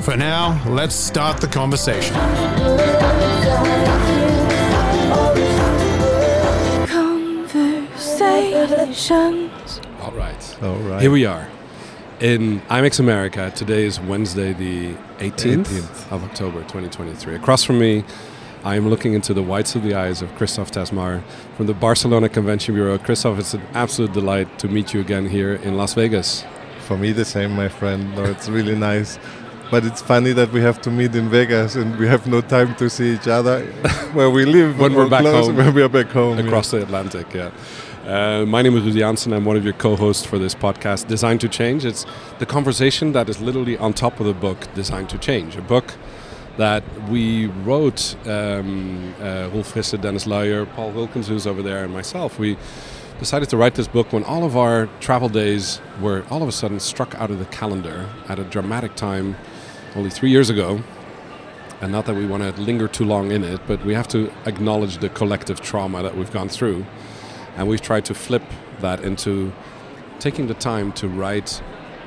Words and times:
For 0.00 0.16
now, 0.16 0.62
let's 0.66 0.94
start 0.94 1.40
the 1.40 1.48
conversation. 1.48 2.14
Conversations. 8.48 9.80
All 10.00 10.12
right. 10.12 10.62
All 10.62 10.76
right. 10.76 11.00
Here 11.02 11.10
we 11.10 11.26
are 11.26 11.48
in 12.20 12.60
IMEX 12.62 13.00
America. 13.00 13.52
Today 13.54 13.84
is 13.84 14.00
Wednesday, 14.00 14.52
the 14.52 14.94
18th, 15.18 15.66
18th. 15.66 16.12
of 16.12 16.24
October 16.24 16.60
2023. 16.62 17.34
Across 17.34 17.64
from 17.64 17.78
me, 17.78 18.04
I 18.64 18.76
am 18.76 18.88
looking 18.88 19.14
into 19.14 19.34
the 19.34 19.42
whites 19.42 19.74
of 19.74 19.82
the 19.82 19.94
eyes 19.94 20.22
of 20.22 20.34
Christoph 20.36 20.70
Tessmar 20.70 21.22
from 21.56 21.66
the 21.66 21.74
Barcelona 21.74 22.28
Convention 22.28 22.74
Bureau. 22.74 22.96
Christoph, 22.98 23.38
it's 23.38 23.54
an 23.54 23.62
absolute 23.74 24.12
delight 24.12 24.58
to 24.60 24.68
meet 24.68 24.94
you 24.94 25.00
again 25.00 25.28
here 25.28 25.54
in 25.54 25.76
Las 25.76 25.94
Vegas. 25.94 26.44
For 26.86 26.96
me, 26.96 27.12
the 27.12 27.24
same, 27.24 27.52
my 27.52 27.68
friend. 27.68 28.14
No, 28.16 28.24
it's 28.24 28.48
really 28.48 28.76
nice. 28.90 29.18
But 29.70 29.84
it's 29.84 30.00
funny 30.00 30.32
that 30.32 30.50
we 30.50 30.62
have 30.62 30.80
to 30.82 30.90
meet 30.90 31.14
in 31.14 31.28
Vegas 31.28 31.74
and 31.74 31.96
we 31.98 32.06
have 32.06 32.26
no 32.26 32.40
time 32.40 32.74
to 32.76 32.88
see 32.88 33.14
each 33.14 33.28
other 33.28 33.66
where 34.14 34.30
we 34.30 34.46
live. 34.46 34.78
When 34.78 34.94
we're 34.94 35.10
back 35.10 35.20
close, 35.20 35.46
home. 35.46 35.56
When 35.56 35.74
we're 35.74 35.88
back 35.90 36.06
home. 36.06 36.38
across 36.38 36.70
the 36.70 36.82
Atlantic. 36.82 37.26
Yeah. 37.34 37.50
Uh, 38.06 38.46
my 38.46 38.62
name 38.62 38.74
is 38.78 38.82
Ruud 38.84 38.98
Janssen. 38.98 39.34
I'm 39.34 39.44
one 39.44 39.56
of 39.56 39.64
your 39.64 39.74
co-hosts 39.74 40.24
for 40.24 40.38
this 40.38 40.54
podcast, 40.54 41.08
Designed 41.08 41.42
to 41.42 41.48
Change. 41.48 41.84
It's 41.84 42.06
the 42.38 42.46
conversation 42.46 43.12
that 43.12 43.28
is 43.28 43.42
literally 43.42 43.76
on 43.76 43.92
top 43.92 44.18
of 44.20 44.24
the 44.24 44.32
book, 44.32 44.66
Designed 44.74 45.10
to 45.10 45.18
Change, 45.18 45.56
a 45.56 45.60
book 45.60 45.92
that 46.56 46.82
we 47.10 47.46
wrote. 47.46 48.16
Um, 48.26 49.14
uh, 49.20 49.50
Roel 49.52 49.62
Dennis 50.00 50.24
Luijer, 50.24 50.72
Paul 50.72 50.92
Wilkins, 50.92 51.28
who's 51.28 51.46
over 51.46 51.60
there, 51.60 51.84
and 51.84 51.92
myself. 51.92 52.38
We 52.38 52.56
decided 53.18 53.50
to 53.50 53.58
write 53.58 53.74
this 53.74 53.88
book 53.88 54.12
when 54.12 54.24
all 54.24 54.44
of 54.44 54.56
our 54.56 54.86
travel 55.00 55.28
days 55.28 55.80
were 56.00 56.24
all 56.30 56.42
of 56.42 56.48
a 56.48 56.52
sudden 56.52 56.80
struck 56.80 57.14
out 57.16 57.30
of 57.30 57.38
the 57.38 57.46
calendar 57.46 58.08
at 58.28 58.38
a 58.38 58.44
dramatic 58.44 58.94
time, 58.94 59.36
only 59.96 60.10
three 60.10 60.30
years 60.30 60.50
ago 60.50 60.82
and 61.80 61.92
not 61.92 62.06
that 62.06 62.14
we 62.14 62.26
want 62.26 62.42
to 62.42 62.60
linger 62.60 62.88
too 62.88 63.04
long 63.04 63.30
in 63.30 63.44
it, 63.44 63.60
but 63.66 63.84
we 63.84 63.94
have 63.94 64.08
to 64.08 64.32
acknowledge 64.46 64.98
the 64.98 65.08
collective 65.08 65.60
trauma 65.60 66.02
that 66.02 66.16
we've 66.16 66.32
gone 66.32 66.48
through. 66.48 66.84
And 67.56 67.68
we've 67.68 67.80
tried 67.80 68.04
to 68.06 68.14
flip 68.14 68.42
that 68.80 69.00
into 69.00 69.52
taking 70.18 70.48
the 70.48 70.54
time 70.54 70.92
to 70.92 71.08
write 71.08 71.62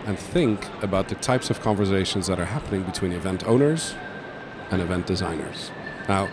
and 0.06 0.18
think 0.20 0.66
about 0.82 1.08
the 1.08 1.16
types 1.16 1.50
of 1.50 1.62
conversations 1.62 2.28
that 2.28 2.40
are 2.40 2.46
happening 2.46 2.84
between 2.84 3.14
event 3.14 3.46
owners 3.46 3.96
and 4.72 4.82
event 4.82 5.06
designers. 5.06 5.72
Now, 6.10 6.30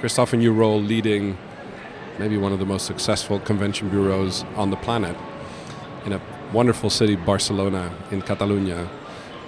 Christoph, 0.00 0.34
in 0.34 0.40
your 0.40 0.52
role 0.52 0.80
leading 0.80 1.38
maybe 2.18 2.36
one 2.36 2.52
of 2.52 2.58
the 2.58 2.66
most 2.66 2.86
successful 2.86 3.38
convention 3.40 3.88
bureaus 3.88 4.44
on 4.56 4.70
the 4.70 4.76
planet 4.76 5.16
in 6.04 6.12
a 6.12 6.20
wonderful 6.52 6.90
city, 6.90 7.16
Barcelona, 7.16 7.94
in 8.10 8.22
Catalonia, 8.22 8.88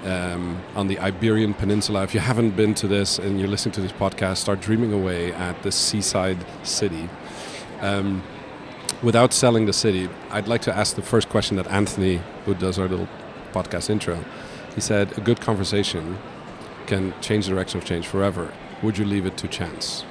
um, 0.05 0.63
on 0.75 0.89
the 0.89 0.99
Iberian 0.99 1.55
Peninsula. 1.55 2.03
If 2.03 2.15
you 2.15 2.21
haven't 2.21 2.51
been 2.51 2.75
to 2.75 2.89
this 2.89 3.19
and 3.19 3.39
you're 3.39 3.49
listening 3.49 3.73
to 3.73 3.81
this 3.81 3.93
podcast, 3.93 4.39
start 4.39 4.61
dreaming 4.61 4.93
away 4.93 5.33
at 5.33 5.63
this 5.63 5.77
seaside 5.77 6.39
city. 6.63 7.09
Um, 7.81 8.23
without 9.03 9.33
selling 9.33 9.67
the 9.67 9.73
city, 9.73 10.09
I'd 10.31 10.49
like 10.49 10.63
to 10.63 10.75
ask 10.75 10.97
the 10.97 11.03
first 11.03 11.29
question 11.29 11.57
that 11.57 11.67
Anthony, 11.69 12.21
who 12.45 12.55
does 12.55 12.79
our 12.79 12.89
little 12.89 13.09
podcast 13.53 13.91
intro, 13.91 14.25
he 14.75 14.81
said, 14.81 15.17
a 15.19 15.21
good 15.21 15.41
conversation 15.41 16.19
can 16.87 17.13
change 17.21 17.47
the 17.47 17.53
direction 17.53 17.79
of 17.79 17.85
change 17.85 18.07
forever. 18.07 18.53
Would 18.83 18.99
you 18.99 19.05
leave 19.05 19.27
it 19.27 19.37
to 19.39 19.49
chance? 19.49 20.05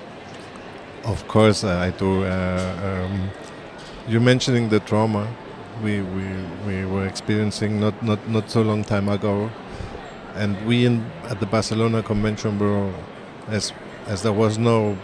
Of 1.05 1.27
course, 1.27 1.63
uh, 1.63 1.77
I 1.77 1.91
do. 1.91 2.25
Uh, 2.25 3.07
um, 3.09 3.29
you're 4.07 4.21
mentioning 4.21 4.69
the 4.69 4.79
trauma 4.79 5.27
we, 5.83 6.01
we, 6.01 6.25
we 6.65 6.85
were 6.85 7.05
experiencing 7.05 7.79
not, 7.79 8.01
not, 8.03 8.27
not 8.27 8.49
so 8.49 8.61
long 8.61 8.83
time 8.83 9.09
ago. 9.09 9.49
And 10.37 10.65
we 10.67 10.85
in, 10.85 11.05
at 11.25 11.39
the 11.39 11.45
Barcelona 11.45 12.03
Convention 12.03 12.57
Bureau, 12.57 12.93
as, 13.47 13.73
as 14.05 14.21
there 14.23 14.33
was 14.33 14.57
no, 14.57 14.97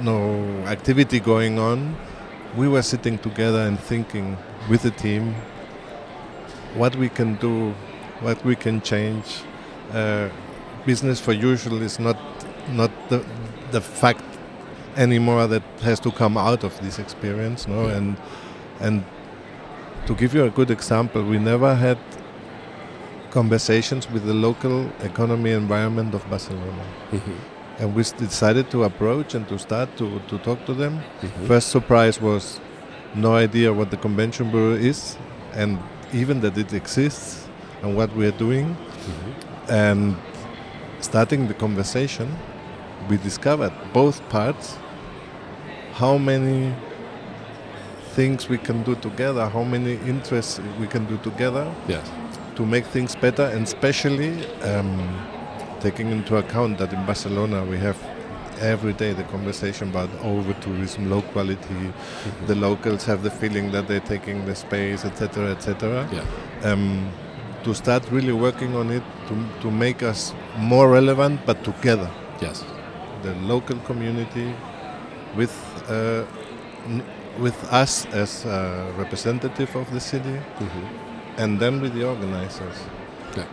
no 0.00 0.42
activity 0.66 1.20
going 1.20 1.58
on, 1.58 1.96
we 2.56 2.66
were 2.66 2.82
sitting 2.82 3.18
together 3.18 3.60
and 3.60 3.78
thinking 3.78 4.36
with 4.68 4.82
the 4.82 4.90
team 4.90 5.34
what 6.74 6.96
we 6.96 7.08
can 7.08 7.36
do, 7.36 7.72
what 8.20 8.42
we 8.44 8.56
can 8.56 8.80
change. 8.80 9.42
Uh, 9.92 10.28
business 10.84 11.20
for 11.20 11.32
usual 11.32 11.82
is 11.82 11.98
not, 11.98 12.16
not 12.70 12.90
the, 13.10 13.24
the 13.70 13.80
fact 13.80 14.22
anymore 14.96 15.46
that 15.46 15.62
has 15.82 16.00
to 16.00 16.10
come 16.10 16.36
out 16.36 16.64
of 16.64 16.78
this 16.80 16.98
experience 16.98 17.68
no 17.68 17.86
and 17.86 18.16
and 18.80 19.04
to 20.06 20.14
give 20.14 20.34
you 20.34 20.44
a 20.44 20.50
good 20.50 20.70
example 20.70 21.22
we 21.22 21.38
never 21.38 21.74
had 21.74 21.98
conversations 23.36 24.10
with 24.10 24.24
the 24.24 24.32
local 24.48 24.76
economy 25.10 25.52
environment 25.62 26.14
of 26.14 26.22
barcelona. 26.30 26.84
Mm-hmm. 27.12 27.80
And 27.80 27.94
we 27.94 28.02
decided 28.28 28.70
to 28.70 28.84
approach 28.84 29.34
and 29.36 29.46
to 29.48 29.58
start 29.58 29.88
to, 29.98 30.06
to 30.30 30.38
talk 30.38 30.64
to 30.64 30.72
them. 30.82 30.94
Mm-hmm. 30.98 31.46
First 31.46 31.68
surprise 31.68 32.16
was 32.18 32.44
no 33.14 33.34
idea 33.46 33.68
what 33.78 33.90
the 33.90 33.98
convention 33.98 34.50
bureau 34.50 34.78
is 34.92 35.18
and 35.52 35.78
even 36.20 36.40
that 36.40 36.56
it 36.56 36.72
exists 36.72 37.46
and 37.82 37.94
what 37.98 38.10
we 38.16 38.24
are 38.30 38.38
doing. 38.46 38.66
Mm-hmm. 38.74 39.72
And 39.84 40.16
starting 41.00 41.46
the 41.46 41.54
conversation 41.64 42.28
we 43.08 43.16
discovered 43.18 43.74
both 43.92 44.16
parts 44.30 44.78
how 45.92 46.16
many 46.18 46.74
things 48.16 48.48
we 48.48 48.58
can 48.58 48.82
do 48.82 48.94
together, 48.96 49.46
how 49.48 49.62
many 49.62 49.94
interests 50.12 50.58
we 50.80 50.86
can 50.86 51.04
do 51.06 51.16
together. 51.18 51.64
Yes. 51.86 52.10
To 52.56 52.64
make 52.66 52.84
things 52.86 53.14
better, 53.16 53.44
and 53.44 53.62
especially 53.66 54.46
um, 54.62 54.98
taking 55.80 56.10
into 56.10 56.36
account 56.36 56.78
that 56.78 56.92
in 56.92 57.04
Barcelona 57.06 57.64
we 57.64 57.78
have 57.78 57.96
every 58.60 58.94
day 58.94 59.12
the 59.12 59.24
conversation 59.24 59.90
about 59.90 60.08
over 60.22 60.54
tourism, 60.54 61.10
low 61.10 61.20
quality. 61.22 61.92
The 62.46 62.54
locals 62.54 63.04
have 63.04 63.22
the 63.22 63.30
feeling 63.30 63.70
that 63.72 63.86
they're 63.88 64.00
taking 64.00 64.46
the 64.46 64.54
space, 64.54 65.04
etc., 65.04 65.50
etc. 65.50 66.08
Yeah. 66.12 66.24
Um, 66.72 67.10
to 67.64 67.74
start 67.74 68.08
really 68.10 68.32
working 68.32 68.74
on 68.76 68.90
it 68.90 69.02
to, 69.28 69.34
to 69.60 69.70
make 69.70 70.02
us 70.02 70.32
more 70.56 70.88
relevant, 70.90 71.40
but 71.44 71.62
together 71.64 72.10
Yes. 72.40 72.64
the 73.22 73.34
local 73.42 73.76
community 73.80 74.54
with 75.36 75.52
uh, 75.90 76.24
n- 76.86 77.02
with 77.38 77.58
us 77.72 78.06
as 78.14 78.46
uh, 78.46 78.90
representative 78.96 79.74
of 79.76 79.90
the 79.92 80.00
city 80.00 80.38
and 81.38 81.60
then 81.60 81.80
with 81.80 81.92
the 81.94 82.04
organizers 82.06 82.76
Yeah. 83.36 83.44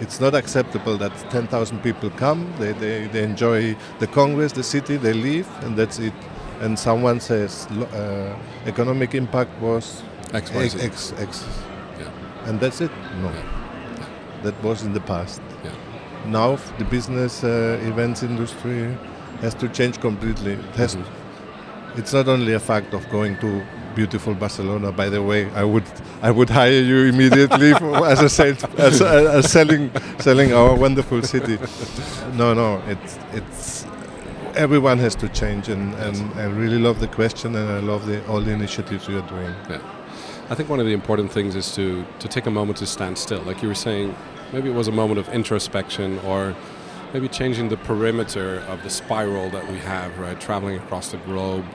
it's 0.00 0.20
not 0.20 0.34
acceptable 0.34 0.96
that 0.98 1.12
10,000 1.30 1.82
people 1.82 2.10
come 2.10 2.52
they, 2.58 2.72
they, 2.72 3.06
they 3.06 3.22
enjoy 3.22 3.76
the 4.00 4.06
congress 4.06 4.52
the 4.52 4.62
city 4.62 4.96
they 4.96 5.12
leave 5.12 5.48
and 5.62 5.76
that's 5.76 5.98
it 5.98 6.14
and 6.60 6.78
someone 6.78 7.20
says 7.20 7.66
uh, 7.70 8.36
economic 8.66 9.14
impact 9.14 9.50
was 9.60 10.02
X, 10.34 10.50
Y, 10.52 10.62
X, 10.64 10.74
Z. 10.74 10.80
X, 10.86 11.12
X 11.18 11.44
Yeah. 12.00 12.10
and 12.48 12.60
that's 12.60 12.80
it 12.80 12.90
no 13.22 13.30
Yeah. 13.30 14.06
that 14.42 14.62
was 14.62 14.82
in 14.82 14.92
the 14.92 15.00
past 15.00 15.40
Yeah. 15.64 15.70
now 16.26 16.58
the 16.78 16.84
business 16.84 17.44
uh, 17.44 17.78
events 17.90 18.22
industry 18.22 18.96
has 19.40 19.54
to 19.54 19.68
change 19.68 20.00
completely. 20.00 20.54
It 20.54 20.74
has. 20.76 20.96
Mhm. 20.96 21.04
It's 21.96 22.12
not 22.12 22.26
only 22.28 22.54
a 22.54 22.58
fact 22.58 22.92
of 22.92 23.08
going 23.08 23.36
to 23.38 23.62
beautiful 23.94 24.34
Barcelona. 24.34 24.92
By 24.92 25.08
the 25.08 25.22
way, 25.22 25.50
I 25.52 25.64
would 25.64 25.84
I 26.22 26.30
would 26.30 26.50
hire 26.50 26.70
you 26.70 27.04
immediately 27.06 27.72
for, 27.74 28.06
as 28.06 28.20
a 28.20 28.28
sales, 28.28 28.64
as, 28.78 29.00
as 29.02 29.50
selling 29.50 29.90
selling 30.18 30.52
our 30.52 30.74
wonderful 30.74 31.22
city. 31.22 31.58
No, 32.34 32.54
no, 32.54 32.82
it's 32.86 33.18
it's 33.32 33.86
everyone 34.54 34.98
has 34.98 35.14
to 35.16 35.28
change, 35.28 35.68
and, 35.68 35.94
and 35.94 36.16
I 36.38 36.44
really 36.44 36.78
love 36.78 36.98
the 37.00 37.08
question, 37.08 37.54
and 37.54 37.70
I 37.70 37.78
love 37.78 38.06
the 38.06 38.26
all 38.26 38.40
the 38.40 38.52
initiatives 38.52 39.08
you 39.08 39.18
are 39.18 39.28
doing. 39.28 39.54
Yeah. 39.68 39.80
I 40.50 40.54
think 40.54 40.70
one 40.70 40.80
of 40.80 40.86
the 40.86 40.94
important 40.94 41.30
things 41.30 41.54
is 41.54 41.74
to, 41.74 42.06
to 42.20 42.26
take 42.28 42.46
a 42.46 42.50
moment 42.50 42.78
to 42.78 42.86
stand 42.86 43.18
still. 43.18 43.42
Like 43.42 43.60
you 43.60 43.68
were 43.68 43.74
saying, 43.74 44.16
maybe 44.50 44.70
it 44.70 44.74
was 44.74 44.88
a 44.88 44.92
moment 44.92 45.18
of 45.18 45.28
introspection 45.28 46.18
or 46.20 46.56
maybe 47.12 47.28
changing 47.28 47.68
the 47.68 47.76
perimeter 47.76 48.60
of 48.60 48.82
the 48.82 48.88
spiral 48.88 49.50
that 49.50 49.70
we 49.70 49.76
have, 49.80 50.18
right? 50.18 50.40
Traveling 50.40 50.78
across 50.78 51.10
the 51.10 51.18
globe, 51.18 51.66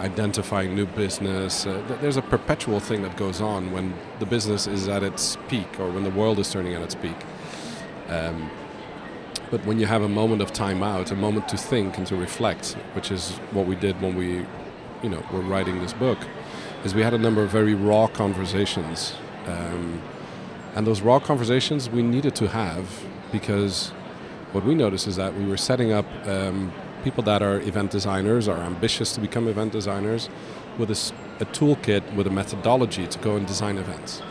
identifying 0.00 0.74
new 0.74 0.86
business. 0.86 1.66
Uh, 1.66 1.82
th- 1.88 2.00
there's 2.00 2.16
a 2.16 2.22
perpetual 2.22 2.80
thing 2.80 3.02
that 3.02 3.16
goes 3.16 3.40
on 3.40 3.72
when 3.72 3.94
the 4.18 4.26
business 4.26 4.66
is 4.66 4.88
at 4.88 5.02
its 5.02 5.36
peak 5.48 5.80
or 5.80 5.90
when 5.90 6.04
the 6.04 6.10
world 6.10 6.38
is 6.38 6.50
turning 6.50 6.74
at 6.74 6.82
its 6.82 6.94
peak. 6.94 7.16
Um, 8.08 8.50
but 9.50 9.64
when 9.64 9.78
you 9.78 9.86
have 9.86 10.02
a 10.02 10.08
moment 10.08 10.42
of 10.42 10.52
time 10.52 10.82
out, 10.82 11.10
a 11.10 11.16
moment 11.16 11.48
to 11.50 11.56
think 11.56 11.98
and 11.98 12.06
to 12.08 12.16
reflect, 12.16 12.72
which 12.94 13.10
is 13.10 13.32
what 13.52 13.66
we 13.66 13.76
did 13.76 14.00
when 14.00 14.16
we, 14.16 14.44
you 15.02 15.08
know, 15.08 15.24
were 15.32 15.40
writing 15.40 15.80
this 15.80 15.92
book, 15.92 16.18
is 16.84 16.94
we 16.94 17.02
had 17.02 17.14
a 17.14 17.18
number 17.18 17.42
of 17.42 17.50
very 17.50 17.74
raw 17.74 18.06
conversations. 18.06 19.14
Um, 19.46 20.02
and 20.74 20.86
those 20.86 21.00
raw 21.00 21.18
conversations 21.20 21.88
we 21.88 22.02
needed 22.02 22.34
to 22.36 22.48
have 22.48 23.04
because 23.32 23.88
what 24.52 24.64
we 24.64 24.74
noticed 24.74 25.06
is 25.06 25.16
that 25.16 25.34
we 25.34 25.46
were 25.46 25.56
setting 25.56 25.92
up 25.92 26.06
um, 26.26 26.72
people 27.06 27.22
that 27.22 27.40
are 27.40 27.60
event 27.60 27.92
designers, 27.92 28.48
are 28.48 28.58
ambitious 28.58 29.12
to 29.12 29.20
become 29.20 29.46
event 29.46 29.70
designers, 29.70 30.28
with 30.76 30.90
a, 30.90 30.98
a 31.38 31.46
toolkit, 31.56 32.02
with 32.16 32.26
a 32.26 32.30
methodology 32.30 33.06
to 33.06 33.16
go 33.20 33.36
and 33.36 33.46
design 33.46 33.78
events. 33.78 34.22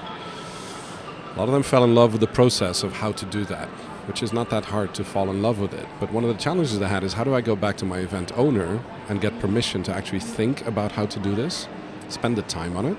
A 1.33 1.39
lot 1.39 1.47
of 1.47 1.53
them 1.53 1.63
fell 1.63 1.85
in 1.85 1.95
love 1.95 2.11
with 2.11 2.19
the 2.19 2.27
process 2.27 2.83
of 2.83 2.91
how 2.91 3.13
to 3.13 3.25
do 3.27 3.45
that, 3.45 3.69
which 4.09 4.21
is 4.21 4.33
not 4.33 4.49
that 4.49 4.65
hard 4.65 4.93
to 4.95 5.05
fall 5.05 5.29
in 5.29 5.41
love 5.41 5.57
with 5.57 5.73
it. 5.73 5.87
But 6.01 6.11
one 6.11 6.25
of 6.25 6.29
the 6.29 6.35
challenges 6.35 6.81
I 6.81 6.89
had 6.89 7.05
is 7.05 7.13
how 7.13 7.23
do 7.23 7.33
I 7.33 7.39
go 7.39 7.55
back 7.55 7.77
to 7.77 7.85
my 7.85 7.99
event 7.99 8.37
owner 8.37 8.83
and 9.07 9.21
get 9.21 9.39
permission 9.39 9.81
to 9.83 9.95
actually 9.95 10.19
think 10.19 10.67
about 10.67 10.91
how 10.91 11.05
to 11.05 11.17
do 11.17 11.33
this, 11.33 11.69
spend 12.09 12.35
the 12.35 12.41
time 12.41 12.75
on 12.75 12.85
it, 12.87 12.97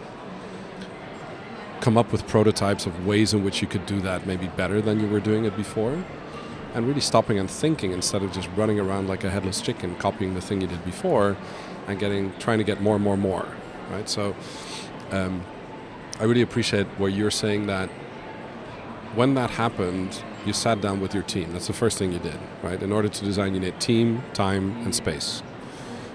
come 1.82 1.98
up 1.98 2.12
with 2.12 2.26
prototypes 2.26 2.86
of 2.86 3.06
ways 3.06 3.34
in 3.34 3.44
which 3.44 3.60
you 3.60 3.68
could 3.68 3.84
do 3.84 4.00
that 4.00 4.26
maybe 4.26 4.46
better 4.56 4.80
than 4.80 5.00
you 5.00 5.06
were 5.06 5.20
doing 5.20 5.44
it 5.44 5.54
before, 5.54 6.02
and 6.76 6.86
really 6.86 7.00
stopping 7.00 7.38
and 7.38 7.50
thinking 7.50 7.92
instead 7.92 8.22
of 8.22 8.30
just 8.32 8.50
running 8.54 8.78
around 8.78 9.08
like 9.08 9.24
a 9.24 9.30
headless 9.30 9.62
chicken, 9.62 9.96
copying 9.96 10.34
the 10.34 10.42
thing 10.42 10.60
you 10.60 10.66
did 10.66 10.84
before, 10.84 11.34
and 11.86 11.98
getting 11.98 12.34
trying 12.38 12.58
to 12.58 12.64
get 12.64 12.82
more, 12.82 12.96
and 12.96 13.02
more, 13.02 13.16
more, 13.16 13.48
right? 13.90 14.06
So, 14.10 14.36
um, 15.10 15.42
I 16.20 16.24
really 16.24 16.42
appreciate 16.42 16.86
what 16.98 17.14
you're 17.14 17.30
saying 17.30 17.66
that 17.68 17.88
when 19.14 19.32
that 19.34 19.50
happened, 19.52 20.22
you 20.44 20.52
sat 20.52 20.82
down 20.82 21.00
with 21.00 21.14
your 21.14 21.22
team. 21.22 21.50
That's 21.52 21.66
the 21.66 21.72
first 21.72 21.96
thing 21.96 22.12
you 22.12 22.18
did, 22.18 22.38
right? 22.62 22.82
In 22.82 22.92
order 22.92 23.08
to 23.08 23.24
design, 23.24 23.54
you 23.54 23.60
need 23.60 23.80
team, 23.80 24.22
time, 24.34 24.76
and 24.84 24.94
space. 24.94 25.42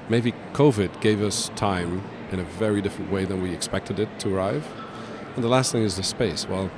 Maybe 0.09 0.31
COVID 0.53 1.01
gave 1.01 1.23
us 1.23 1.49
time 1.55 2.03
in 2.31 2.39
a 2.39 2.43
very 2.43 2.83
different 2.83 3.11
way 3.11 3.25
than 3.25 3.41
we 3.41 3.51
expected 3.51 3.99
it 3.99 4.19
to 4.19 4.35
arrive. 4.35 4.67
And 5.35 5.43
the 5.43 5.49
last 5.49 5.71
thing 5.71 5.81
is 5.81 5.95
the 5.95 6.03
space. 6.03 6.47
Well, 6.47 6.69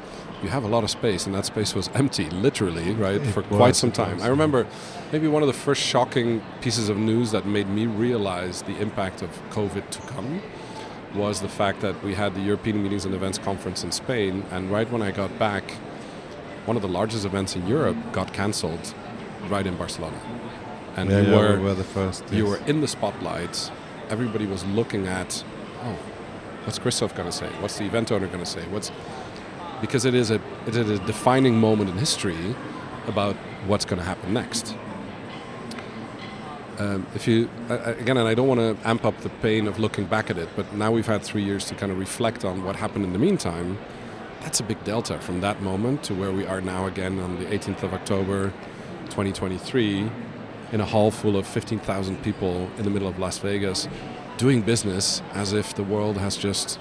you 0.44 0.50
have 0.50 0.63
a 0.63 0.68
lot 0.68 0.84
of 0.84 0.90
space, 0.90 1.25
and 1.25 1.34
that 1.36 1.45
space 1.45 1.74
was 1.74 1.90
empty, 1.94 2.30
literally, 2.30 2.94
right, 2.94 3.16
It 3.16 3.31
for 3.31 3.42
was, 3.42 3.57
quite 3.57 3.75
some 3.75 3.92
time. 3.92 4.16
was, 4.16 4.24
I 4.24 4.28
remember 4.28 4.68
maybe 5.12 5.28
one 5.28 5.42
of 5.42 5.48
the 5.48 5.54
first 5.54 5.81
shocking 5.81 6.44
pieces 6.62 6.90
of 6.90 6.98
news 6.98 7.31
that 7.31 7.45
made 7.45 7.69
me 7.69 7.88
realize 7.88 8.62
the 8.63 8.78
impact 8.80 9.22
of 9.22 9.30
COVID 9.50 9.90
to 9.90 10.01
come 10.01 10.42
was 11.16 11.42
the 11.42 11.50
fact 11.50 11.80
that 11.81 12.04
we 12.04 12.16
had 12.16 12.34
the 12.36 12.42
European 12.42 12.81
Meetings 12.84 13.06
and 13.06 13.13
Events 13.13 13.38
Conference 13.38 13.84
in 13.84 13.92
Spain, 13.92 14.45
and 14.51 14.69
right 14.72 14.90
when 14.92 15.01
I 15.01 15.12
got 15.12 15.38
back, 15.40 15.72
one 16.66 16.75
of 16.75 16.81
the 16.81 16.88
largest 16.89 17.25
events 17.25 17.56
in 17.56 17.68
Europe 17.68 17.98
got 18.12 18.34
cancelled 18.34 18.94
right 19.50 19.66
in 19.66 19.75
Barcelona. 19.78 20.19
And 20.96 21.10
yeah, 21.10 21.22
you 21.22 21.31
yeah, 21.31 21.38
were 21.38 21.57
we 21.57 21.63
were 21.66 21.74
the 21.74 21.84
first. 21.84 22.24
you 22.31 22.48
yes. 22.48 22.60
were 22.60 22.68
in 22.68 22.81
the 22.81 22.88
spotlight. 22.88 23.72
Everybody 24.10 24.46
was 24.46 24.63
looking 24.66 25.07
at, 25.07 25.44
oh, 25.81 25.98
what's 26.66 26.80
Christoph 26.80 27.16
going 27.16 27.30
to 27.30 27.36
say? 27.36 27.48
What's 27.60 27.78
the 27.78 27.86
event 27.86 28.12
owner 28.12 28.28
going 28.28 28.39
to 28.39 28.46
say? 28.46 28.66
What's 28.68 28.92
because 29.84 30.06
it 30.06 30.16
is 30.16 30.32
a 30.32 30.40
it 30.66 30.78
is 30.78 30.90
a 30.90 31.00
defining 31.00 31.60
moment 31.60 31.90
in 31.90 31.98
history 31.98 32.56
about 33.06 33.36
what's 33.68 33.84
going 33.84 34.00
to 34.00 34.06
happen 34.06 34.34
next. 34.34 34.78
Um, 36.80 37.06
if 37.14 37.28
you 37.28 37.50
again, 37.68 38.16
and 38.16 38.26
I 38.26 38.34
don't 38.34 38.48
want 38.48 38.62
to 38.62 38.88
amp 38.88 39.04
up 39.06 39.20
the 39.20 39.30
pain 39.30 39.68
of 39.68 39.80
looking 39.80 40.06
back 40.06 40.30
at 40.30 40.38
it, 40.38 40.48
but 40.56 40.74
now 40.74 40.90
we've 40.90 41.06
had 41.06 41.22
three 41.22 41.44
years 41.44 41.66
to 41.66 41.76
kind 41.76 41.92
of 41.92 42.00
reflect 42.00 42.46
on 42.46 42.64
what 42.64 42.78
happened 42.78 43.04
in 43.04 43.12
the 43.12 43.20
meantime. 43.20 43.78
That's 44.40 44.62
a 44.62 44.64
big 44.64 44.82
delta 44.86 45.20
from 45.20 45.42
that 45.42 45.62
moment 45.62 46.04
to 46.04 46.14
where 46.16 46.32
we 46.32 46.46
are 46.46 46.62
now 46.62 46.88
again 46.88 47.20
on 47.20 47.38
the 47.38 47.46
18th 47.46 47.84
of 47.84 47.94
October, 47.94 48.54
2023, 49.10 50.10
in 50.72 50.80
a 50.80 50.86
hall 50.86 51.12
full 51.12 51.36
of 51.36 51.46
15,000 51.46 52.24
people 52.24 52.70
in 52.78 52.84
the 52.86 52.90
middle 52.90 53.10
of 53.10 53.20
Las 53.20 53.38
Vegas, 53.40 53.90
doing 54.38 54.62
business 54.62 55.22
as 55.34 55.52
if 55.52 55.76
the 55.76 55.84
world 55.84 56.18
has 56.18 56.38
just 56.38 56.80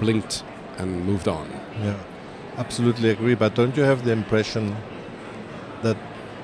blinked 0.00 0.42
and 0.78 1.04
moved 1.04 1.28
on. 1.28 1.48
Yeah, 1.80 1.98
absolutely 2.56 3.10
agree. 3.10 3.34
But 3.34 3.54
don't 3.54 3.76
you 3.76 3.82
have 3.82 4.04
the 4.04 4.12
impression 4.12 4.76
that 5.82 5.96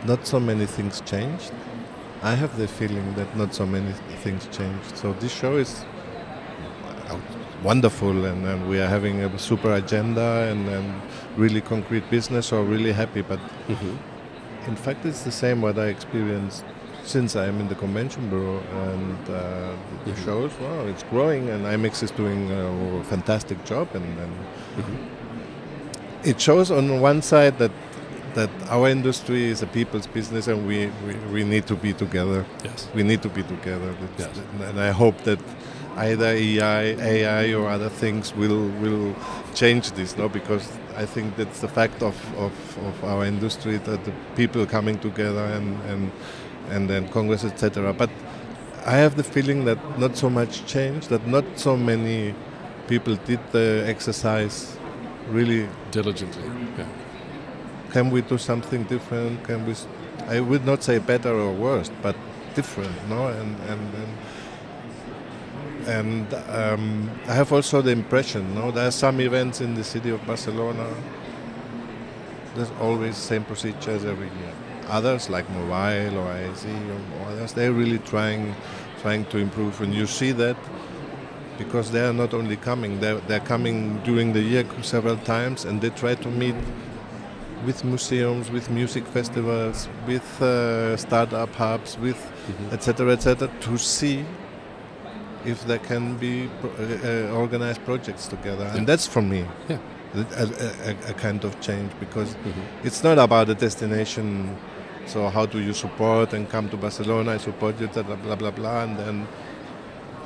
not 0.07 0.27
so 0.27 0.41
many 0.41 0.67
things 0.67 1.01
changed? 1.03 1.53
I 2.23 2.35
have 2.35 2.57
the 2.57 2.67
feeling 2.67 3.15
that 3.15 3.37
not 3.37 3.55
so 3.55 3.65
many 3.67 3.93
things 4.23 4.49
changed. 4.51 4.97
So 4.97 5.13
this 5.15 5.33
show 5.33 5.57
is 5.57 5.85
uh, 7.09 7.19
wonderful, 7.63 8.25
and, 8.25 8.45
and 8.45 8.69
we 8.69 8.81
are 8.81 8.89
having 8.89 9.21
a 9.21 9.39
super 9.39 9.73
agenda 9.75 10.49
and, 10.51 10.69
and 10.69 11.01
really 11.37 11.61
concrete 11.61 12.11
business. 12.11 12.47
So 12.47 12.63
really 12.63 12.93
happy. 12.93 13.23
But 13.23 13.41
in 14.67 14.77
fact, 14.77 15.05
it's 15.07 15.23
the 15.23 15.31
same 15.31 15.63
what 15.63 15.79
I 15.79 15.87
experienced 15.87 16.65
since 17.09 17.35
I'm 17.37 17.59
in 17.61 17.69
the 17.69 17.75
convention 17.75 18.29
bureau 18.29 18.61
and 18.87 19.19
uh, 19.29 19.33
the 20.05 20.13
Mhm. 20.13 20.25
shows. 20.25 20.53
Wow, 20.61 20.87
it's 20.93 21.05
growing, 21.11 21.49
and 21.51 21.65
IMEX 21.67 22.03
is 22.03 22.11
doing 22.13 22.51
a 22.51 23.03
fantastic 23.05 23.59
job, 23.65 23.89
and, 23.95 24.05
and 24.25 24.33
it 26.25 26.41
shows 26.41 26.71
on 26.71 27.01
one 27.01 27.23
side 27.23 27.59
that 27.59 27.71
that 28.35 28.51
our 28.69 28.89
industry 28.89 29.45
is 29.51 29.63
a 29.63 29.67
people's 29.67 30.07
business 30.07 30.47
and 30.49 30.67
we, 30.69 30.91
we, 31.07 31.15
we 31.33 31.45
need 31.45 31.67
to 31.67 31.75
be 31.75 31.93
together. 31.93 32.45
Yes. 32.63 32.87
We 32.95 33.03
need 33.03 33.21
to 33.23 33.29
be 33.29 33.43
together. 33.43 33.93
Yes. 34.19 34.29
And 34.69 34.79
I 34.79 34.91
hope 34.93 35.17
that 35.25 35.41
either 35.97 36.27
AI, 36.27 36.83
AI 37.15 37.55
or 37.55 37.67
other 37.69 37.89
things 37.89 38.35
will 38.37 38.69
will 38.83 39.15
change 39.55 39.91
this, 39.93 40.17
no? 40.17 40.29
Because 40.29 40.69
I 41.03 41.07
think 41.07 41.37
that's 41.37 41.61
the 41.61 41.69
fact 41.69 42.03
of, 42.03 42.15
of, 42.37 42.53
of 42.87 43.03
our 43.05 43.25
industry 43.25 43.79
that 43.79 44.05
the 44.05 44.13
people 44.37 44.65
coming 44.67 44.99
together 45.01 45.45
and 45.57 45.69
and 45.91 46.11
and 46.70 46.88
then 46.88 47.09
Congress, 47.09 47.44
etc. 47.44 47.93
But 47.93 48.11
I 48.87 48.97
have 48.97 49.17
the 49.17 49.25
feeling 49.25 49.65
that 49.67 49.79
not 49.99 50.17
so 50.17 50.31
much 50.31 50.65
changed. 50.67 51.09
That 51.11 51.26
not 51.26 51.44
so 51.56 51.76
many 51.76 52.35
people 52.87 53.17
did 53.26 53.41
the 53.53 53.85
exercise 53.87 54.79
really 55.29 55.69
Diligently. 55.91 56.43
Yeah. 56.79 56.87
can 57.93 58.11
we 58.11 58.23
do 58.23 58.38
something 58.38 58.85
different? 58.85 59.45
Can 59.45 59.66
we? 59.66 59.75
I 60.26 60.40
would 60.40 60.64
not 60.64 60.83
say 60.83 60.99
better 60.99 61.35
or 61.35 61.52
worse, 61.52 61.90
but 62.02 62.16
different, 62.54 62.97
no? 63.09 63.28
And 63.28 63.57
and 63.73 63.95
and, 63.95 64.12
and 65.88 66.35
um, 66.50 67.11
I 67.26 67.35
have 67.35 67.52
also 67.52 67.83
the 67.83 67.90
impression, 67.90 68.54
no, 68.54 68.71
there 68.71 68.87
are 68.88 68.90
some 68.90 69.21
events 69.21 69.61
in 69.61 69.75
the 69.75 69.85
city 69.85 70.11
of 70.11 70.25
Barcelona. 70.26 70.87
There's 72.54 72.71
always 72.81 73.14
the 73.14 73.23
same 73.23 73.45
procedures 73.45 74.04
every 74.04 74.26
year. 74.26 74.54
Others 74.88 75.28
like 75.28 75.49
Mobile 75.50 76.18
or 76.18 76.26
IAC 76.35 76.64
or 77.21 77.26
others, 77.33 77.52
they're 77.52 77.73
really 77.73 77.99
trying 77.99 78.54
trying 79.02 79.25
to 79.26 79.38
improve, 79.38 79.80
and 79.80 79.95
you 79.95 80.07
see 80.07 80.33
that 80.33 80.57
because 81.57 81.90
they 81.92 82.00
are 82.04 82.12
not 82.12 82.35
only 82.35 82.57
coming, 82.57 82.99
they're, 83.00 83.21
they're 83.28 83.40
coming 83.54 84.00
during 84.04 84.33
the 84.33 84.40
year 84.40 84.64
several 84.83 85.16
times, 85.18 85.64
and 85.64 85.80
they 85.80 85.90
try 85.90 86.14
to 86.16 86.28
meet 86.28 86.54
with 87.66 87.85
museums, 87.85 88.50
with 88.50 88.71
music 88.71 89.04
festivals, 89.07 89.88
with 90.07 90.42
uh, 90.42 90.97
startup 90.97 91.52
hubs, 91.54 91.97
with 91.99 92.16
etc. 92.73 93.12
etc. 93.12 93.49
to 93.61 93.76
see 93.78 94.25
if 95.45 95.64
there 95.66 95.78
can 95.78 96.16
be 96.16 96.49
pro- 96.61 96.71
uh, 96.71 97.30
uh, 97.33 97.37
organized 97.37 97.85
projects 97.85 98.26
together, 98.26 98.64
Yeah. 98.64 98.76
and 98.76 98.87
that's 98.87 99.07
for 99.07 99.23
me 99.23 99.45
Yeah. 99.68 99.78
a, 100.14 100.42
a, 100.42 100.47
a, 100.90 101.11
a 101.11 101.14
kind 101.14 101.45
of 101.45 101.61
change 101.61 101.90
because 102.00 102.35
Mhm. 102.35 102.85
it's 102.85 103.02
not 103.04 103.18
about 103.18 103.47
the 103.47 103.54
destination. 103.54 104.57
So 105.09 105.29
how 105.29 105.47
do 105.47 105.59
you 105.59 105.73
support 105.73 106.35
and 106.35 106.49
come 106.49 106.69
to 106.69 106.77
Barcelona? 106.77 107.33
I 107.33 107.38
support 107.38 107.81
you, 107.81 107.88
blah 107.88 108.03
blah 108.03 108.37
blah 108.37 108.50
blah, 108.50 108.83
and 108.83 108.99
then 108.99 109.29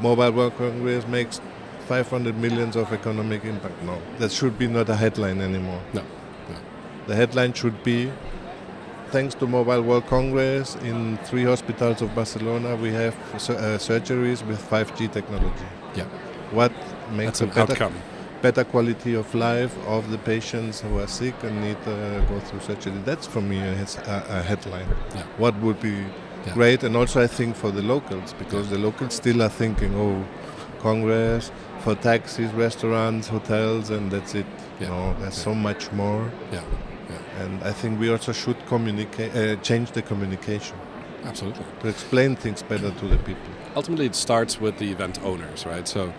Mobile 0.01 0.33
World 0.33 0.57
Congress 0.59 1.07
makes 1.07 1.41
500 1.87 2.37
millions 2.37 2.75
of 2.77 2.93
economic 2.93 3.45
impact. 3.45 3.81
No, 3.85 4.01
that 4.19 4.33
should 4.33 4.59
be 4.59 4.67
not 4.67 4.89
a 4.89 4.97
headline 4.97 5.41
anymore. 5.41 5.81
No, 5.93 6.03
no. 6.49 6.57
The 7.07 7.15
headline 7.15 7.53
should 7.53 7.83
be 7.85 8.11
thanks 9.11 9.35
to 9.37 9.47
Mobile 9.47 9.83
World 9.83 10.07
Congress 10.07 10.75
in 10.77 11.17
three 11.19 11.45
hospitals 11.45 12.03
of 12.03 12.15
Barcelona 12.15 12.75
we 12.77 12.91
have 12.93 13.15
uh, 13.35 13.79
surgeries 13.79 14.45
with 14.47 14.59
5G 14.71 15.13
technology. 15.13 15.67
Yeah. 15.95 16.07
What 16.51 16.73
makes 17.13 17.39
That's 17.39 17.41
a 17.41 17.45
an 17.45 17.51
better, 17.51 17.73
outcome. 17.85 17.95
Better 18.43 18.65
quality 18.65 19.15
of 19.15 19.35
life 19.35 19.75
of 19.87 20.11
the 20.11 20.19
patients 20.19 20.81
who 20.81 20.99
are 20.99 21.07
sick 21.07 21.35
and 21.45 21.61
need 21.63 21.81
to 21.85 22.25
go 22.29 22.41
through 22.41 22.61
surgery? 22.61 22.93
That's 23.05 23.27
for 23.27 23.41
me 23.41 23.59
a, 23.59 23.73
a, 24.29 24.43
headline. 24.43 24.89
Yeah. 25.15 25.23
What 25.39 25.55
would 25.61 25.81
be 25.81 25.97
Yeah. 26.47 26.55
great, 26.55 26.83
and 26.83 26.97
also 26.97 27.23
I 27.23 27.29
think 27.29 27.55
for 27.57 27.71
the 27.71 27.83
locals 27.83 28.35
because 28.39 28.69
the 28.69 28.79
locals 28.79 29.15
still 29.15 29.41
are 29.43 29.49
thinking, 29.63 29.95
oh, 29.95 30.25
Congress 30.81 31.53
for 31.85 31.95
taxis, 31.95 32.51
restaurants, 32.53 33.29
hotels, 33.29 33.91
and 33.91 34.11
that's 34.11 34.35
it. 34.35 34.47
Yeah. 34.81 34.89
No, 34.89 35.15
there's 35.21 35.37
so 35.37 35.55
much 35.55 35.93
more, 35.93 36.31
Yeah. 36.53 36.63
and 37.43 37.63
I 37.63 37.73
think 37.73 38.01
we 38.01 38.11
also 38.11 38.33
should 38.33 38.57
communicate, 38.67 39.31
uh, 39.37 39.57
change 39.63 39.93
the 39.93 40.03
communication 40.03 40.77
Absolutely. 41.25 41.65
to 41.81 41.89
explain 41.89 42.37
things 42.37 42.63
better 42.63 42.91
to 42.91 43.07
the 43.09 43.19
people. 43.19 43.51
Ultimately, 43.77 44.07
it 44.07 44.15
starts 44.15 44.61
with 44.61 44.79
the 44.79 44.91
event 44.91 45.19
owners, 45.25 45.65
right? 45.67 45.87
So, 45.89 46.13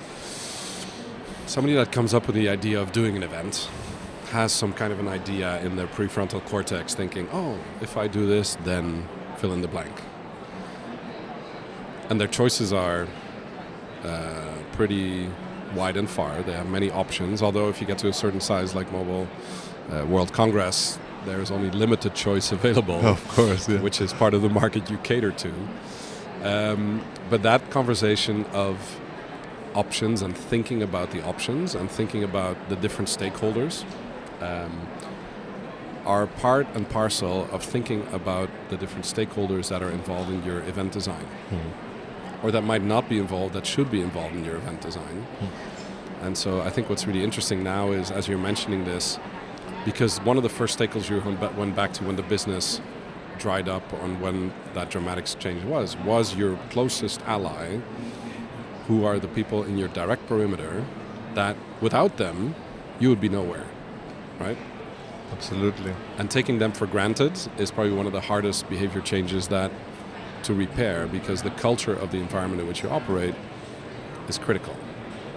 somebody 1.46 1.74
that 1.76 1.92
comes 1.92 2.14
up 2.14 2.28
with 2.28 2.36
the 2.36 2.50
idea 2.50 2.80
of 2.82 2.92
doing 2.92 3.16
an 3.16 3.24
event 3.24 3.70
has 4.32 4.52
some 4.52 4.74
kind 4.74 4.92
of 4.92 5.00
an 5.00 5.08
idea 5.08 5.62
in 5.64 5.76
their 5.76 5.88
prefrontal 5.88 6.44
cortex 6.46 6.96
thinking, 6.96 7.28
oh, 7.32 7.60
if 7.82 7.98
I 7.98 8.08
do 8.08 8.26
this, 8.26 8.56
then 8.64 9.08
fill 9.38 9.54
in 9.54 9.62
the 9.62 9.68
blank. 9.68 10.02
And 12.10 12.20
their 12.20 12.28
choices 12.28 12.74
are 12.74 13.08
uh, 14.04 14.54
pretty 14.74 15.30
wide 15.76 15.98
and 15.98 16.10
far. 16.10 16.42
They 16.42 16.54
have 16.54 16.68
many 16.68 16.90
options, 16.92 17.42
although, 17.42 17.70
if 17.70 17.80
you 17.80 17.88
get 17.88 17.98
to 18.00 18.08
a 18.08 18.14
certain 18.14 18.42
size 18.42 18.76
like 18.76 18.92
Mobile 18.92 19.28
uh, 19.92 20.06
World 20.06 20.34
Congress, 20.34 20.98
there's 21.26 21.52
only 21.52 21.70
limited 21.72 22.14
choice 22.16 22.52
available 22.52 22.96
Of 23.06 23.26
course, 23.30 23.70
yeah. 23.70 23.80
which 23.82 24.02
is 24.02 24.14
part 24.14 24.34
of 24.34 24.42
the 24.42 24.50
market 24.50 24.90
you 24.90 24.98
cater 24.98 25.32
to. 25.32 25.54
Um, 26.44 27.04
but 27.30 27.44
that 27.44 27.70
conversation 27.70 28.46
of 28.48 29.00
options 29.76 30.22
and 30.22 30.38
thinking 30.38 30.82
about 30.84 31.12
the 31.12 31.24
options 31.24 31.76
and 31.76 31.90
thinking 31.90 32.24
about 32.24 32.58
the 32.70 32.76
different 32.76 33.10
stakeholders 33.10 33.84
um, 34.42 34.88
are 36.06 36.28
part 36.28 36.68
and 36.76 36.90
parcel 36.90 37.48
of 37.52 37.64
thinking 37.64 38.06
about 38.12 38.50
the 38.70 38.78
different 38.78 39.06
stakeholders 39.06 39.70
that 39.70 39.82
are 39.82 39.90
involved 39.90 40.30
in 40.30 40.44
your 40.44 40.60
event 40.64 40.92
design. 40.92 41.26
Or 42.44 42.52
that 42.52 42.64
might 42.64 42.84
not 42.84 43.08
be 43.08 43.20
involved 43.20 43.54
that 43.54 43.66
should 43.66 43.90
be 43.90 44.02
involved 44.02 44.36
in 44.36 44.44
your 44.44 44.58
event 44.58 44.82
design. 44.82 45.26
And 46.22 46.38
so 46.38 46.62
I 46.62 46.70
think 46.70 46.90
what's 46.90 47.06
really 47.08 47.24
interesting 47.24 47.64
now 47.64 47.92
is, 47.92 48.12
as 48.12 48.28
you're 48.28 48.38
mentioning 48.38 48.84
this, 48.86 49.18
because 49.86 50.20
one 50.22 50.38
of 50.38 50.44
the 50.44 50.50
first 50.50 50.78
stakeholders 50.78 51.10
you 51.10 51.20
went 51.22 51.56
went 51.56 51.76
back 51.76 51.94
to 51.94 52.04
when 52.04 52.16
the 52.16 52.24
business 52.24 52.82
dried 53.38 53.68
up 53.68 53.84
on 54.02 54.20
when 54.22 54.54
that 54.74 54.90
dramatic 54.90 55.26
change 55.40 55.64
was, 55.64 55.98
was 55.98 56.36
your 56.36 56.58
closest 56.70 57.22
ally, 57.22 57.80
who 58.88 59.06
are 59.06 59.20
the 59.20 59.28
people 59.28 59.64
in 59.64 59.78
your 59.78 59.88
direct 59.90 60.28
perimeter, 60.28 60.86
that 61.36 61.56
without 61.82 62.18
them, 62.18 62.56
you 63.00 63.10
would 63.10 63.22
be 63.22 63.30
nowhere, 63.30 63.66
right? 64.40 64.58
Absolutely. 65.32 65.94
And 66.18 66.30
taking 66.30 66.60
them 66.60 66.72
for 66.72 66.86
granted 66.86 67.34
is 67.58 67.72
probably 67.72 67.94
one 67.94 68.06
of 68.06 68.14
the 68.14 68.22
hardest 68.22 68.70
behavior 68.70 69.02
changes 69.02 69.48
that 69.48 69.72
to 70.44 70.54
repair 70.54 71.08
because 71.08 71.42
the 71.42 71.50
culture 71.52 71.94
of 71.94 72.12
the 72.12 72.18
environment 72.18 72.62
in 72.62 72.68
which 72.68 72.84
you 72.84 72.90
operate 72.90 73.34
is 74.28 74.38
critical. 74.38 74.76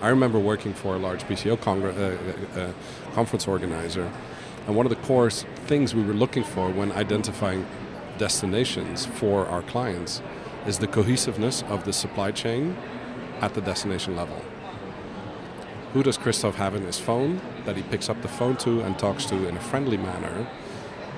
I 0.02 0.08
remember 0.08 0.38
working 0.38 0.74
for 0.74 0.94
a 0.94 0.98
large 0.98 1.22
PCO 1.24 1.56
congr- 1.56 1.96
uh, 1.96 2.60
uh, 2.60 2.64
uh, 2.64 2.72
conference 3.14 3.48
organizer, 3.48 4.12
and 4.66 4.76
one 4.76 4.84
of 4.84 4.90
the 4.90 4.96
core 4.96 5.30
things 5.30 5.94
we 5.94 6.02
were 6.02 6.12
looking 6.12 6.44
for 6.44 6.70
when 6.70 6.92
identifying 6.92 7.66
destinations 8.18 9.06
for 9.06 9.46
our 9.46 9.62
clients 9.62 10.20
is 10.66 10.78
the 10.78 10.86
cohesiveness 10.86 11.62
of 11.68 11.84
the 11.84 11.92
supply 11.92 12.30
chain 12.30 12.76
at 13.40 13.54
the 13.54 13.60
destination 13.60 14.16
level. 14.16 14.40
Who 15.92 16.02
does 16.02 16.18
Christoph 16.18 16.56
have 16.56 16.74
in 16.74 16.82
his 16.82 16.98
phone 16.98 17.40
that 17.64 17.76
he 17.76 17.82
picks 17.82 18.08
up 18.08 18.20
the 18.22 18.28
phone 18.28 18.56
to 18.58 18.82
and 18.82 18.98
talks 18.98 19.24
to 19.26 19.48
in 19.48 19.56
a 19.56 19.60
friendly 19.60 19.96
manner? 19.96 20.46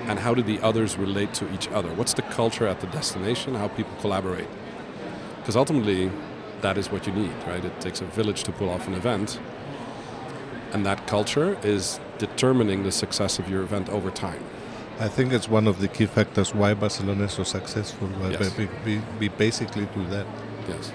And 0.03 0.19
how 0.19 0.33
do 0.33 0.41
the 0.41 0.59
others 0.61 0.97
relate 0.97 1.33
to 1.35 1.53
each 1.53 1.67
other? 1.69 1.89
What's 1.93 2.13
the 2.13 2.21
culture 2.21 2.67
at 2.67 2.79
the 2.79 2.87
destination? 2.87 3.55
How 3.55 3.67
people 3.67 3.93
collaborate? 3.99 4.47
Because 5.37 5.55
ultimately, 5.55 6.11
that 6.61 6.77
is 6.77 6.91
what 6.91 7.07
you 7.07 7.13
need, 7.13 7.33
right? 7.45 7.63
It 7.63 7.81
takes 7.81 8.01
a 8.01 8.05
village 8.05 8.43
to 8.43 8.51
pull 8.51 8.69
off 8.69 8.87
an 8.87 8.93
event. 8.93 9.39
And 10.71 10.85
that 10.85 11.07
culture 11.07 11.57
is 11.63 11.99
determining 12.17 12.83
the 12.83 12.91
success 12.91 13.39
of 13.39 13.49
your 13.49 13.63
event 13.63 13.89
over 13.89 14.11
time. 14.11 14.43
I 14.99 15.07
think 15.07 15.31
it's 15.33 15.47
one 15.47 15.67
of 15.67 15.79
the 15.79 15.87
key 15.87 16.05
factors 16.05 16.53
why 16.53 16.73
Barcelona 16.73 17.23
is 17.23 17.33
so 17.33 17.43
successful. 17.43 18.09
Yes. 18.29 18.55
we, 18.57 18.67
we, 18.85 19.01
we 19.19 19.29
basically 19.29 19.85
do 19.95 20.05
that. 20.07 20.27
Yes. 20.67 20.91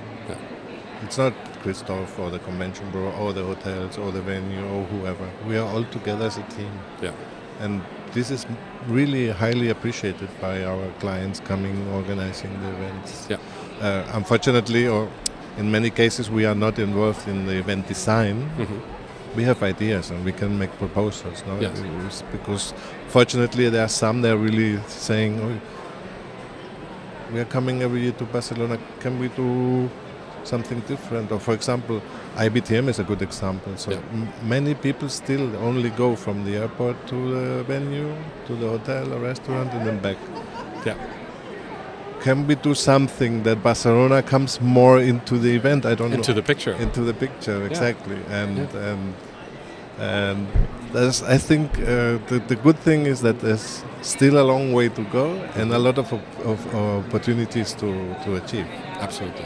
It's 1.05 1.19
not 1.19 1.35
Christoph 1.63 2.19
or 2.19 2.31
the 2.31 2.39
convention 2.39 2.91
bureau 2.91 3.13
or 3.13 3.33
the 3.33 3.45
hotels 3.45 3.99
or 3.99 4.11
the 4.11 4.23
venue 4.23 4.65
or 4.65 4.85
whoever. 4.85 5.29
We 5.47 5.57
are 5.59 5.67
all 5.69 5.85
together 5.85 6.25
as 6.27 6.39
a 6.39 6.43
team. 6.45 6.71
Yeah. 7.03 7.13
And 7.61 7.83
this 8.13 8.31
is 8.31 8.47
really 8.89 9.31
highly 9.31 9.69
appreciated 9.69 10.29
by 10.41 10.65
our 10.65 10.89
clients 11.01 11.41
coming, 11.41 11.77
organizing 11.93 12.59
the 12.63 12.69
events. 12.71 13.27
Yeah. 13.29 13.37
Uh, 13.81 14.05
unfortunately, 14.15 14.89
or 14.89 15.09
in 15.59 15.71
many 15.71 15.91
cases, 15.91 16.31
we 16.31 16.47
are 16.47 16.55
not 16.55 16.79
involved 16.79 17.29
in 17.29 17.47
the 17.47 17.57
event 17.59 17.87
design. 17.87 18.51
Mhm. 18.59 18.81
We 19.37 19.43
have 19.45 19.63
ideas 19.63 20.11
and 20.11 20.25
we 20.25 20.33
can 20.33 20.59
make 20.59 20.71
proposals. 20.79 21.45
No? 21.47 21.59
Yes. 21.61 21.83
It's 22.07 22.23
because 22.33 22.73
fortunately, 23.09 23.69
there 23.69 23.85
are 23.85 23.89
some 23.89 24.23
that 24.23 24.33
are 24.33 24.37
really 24.39 24.79
saying, 24.89 25.41
oh, 25.41 25.61
we 27.33 27.41
are 27.41 27.45
coming 27.57 27.83
every 27.83 28.01
year 28.03 28.13
to 28.13 28.25
Barcelona. 28.25 28.79
Can 29.01 29.19
we 29.19 29.29
do 29.29 29.91
something 30.47 30.81
different? 30.89 31.33
Or, 31.33 31.39
for 31.41 31.55
example, 31.55 32.01
IBTM 32.37 32.89
is 32.89 32.99
a 32.99 33.05
good 33.05 33.23
example. 33.23 33.73
So 33.77 33.91
Yeah. 33.91 33.99
m- 34.13 34.29
many 34.49 34.75
people 34.75 35.09
still 35.09 35.51
only 35.57 35.91
go 35.91 36.17
from 36.17 36.45
the 36.45 36.57
airport 36.57 36.97
to 37.07 37.15
the 37.35 37.63
venue, 37.65 38.13
to 38.47 38.55
the 38.57 38.69
hotel 38.69 39.13
or 39.13 39.19
restaurant, 39.21 39.73
and 39.75 39.87
then 39.87 39.99
back. 39.99 40.17
Yeah. 40.87 40.95
Can 42.23 42.47
we 42.47 42.55
do 42.55 42.75
something 42.75 43.43
that 43.43 43.63
Barcelona 43.63 44.23
comes 44.23 44.61
more 44.61 44.99
into 44.99 45.39
the 45.39 45.55
event? 45.57 45.85
I 45.85 45.95
don't 45.95 46.13
Into 46.13 46.31
know. 46.33 46.37
the 46.41 46.43
picture. 46.43 46.75
into 46.81 47.01
the 47.05 47.13
picture 47.13 47.67
exactly, 47.67 48.17
and 48.31 48.59
and 48.75 49.15
and 50.01 50.47
there's, 50.93 51.23
I 51.23 51.39
think 51.39 51.79
uh, 51.79 52.19
the 52.29 52.41
the 52.49 52.57
good 52.57 52.79
thing 52.79 53.07
is 53.07 53.21
that 53.21 53.41
there's 53.41 53.85
still 54.03 54.39
a 54.39 54.43
long 54.53 54.73
way 54.73 54.89
to 54.89 55.03
go 55.13 55.27
and 55.57 55.73
a 55.73 55.79
lot 55.79 55.99
of, 55.99 56.13
op- 56.13 56.47
of 56.47 56.75
opportunities 56.75 57.75
to 57.75 57.87
to 58.25 58.37
achieve. 58.37 58.67
Absolutely. 59.01 59.45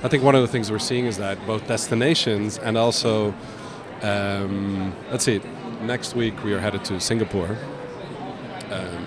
I 0.00 0.06
think 0.06 0.22
one 0.22 0.36
of 0.36 0.42
the 0.42 0.46
things 0.46 0.70
we're 0.70 0.78
seeing 0.78 1.06
is 1.06 1.18
that 1.18 1.44
both 1.44 1.66
destinations 1.66 2.56
and 2.56 2.78
also, 2.78 3.34
um, 4.02 4.94
let's 5.10 5.24
see, 5.24 5.40
next 5.82 6.14
week 6.14 6.44
we 6.44 6.52
are 6.54 6.60
headed 6.60 6.84
to 6.84 7.00
Singapore. 7.00 7.56
Um, 8.70 9.06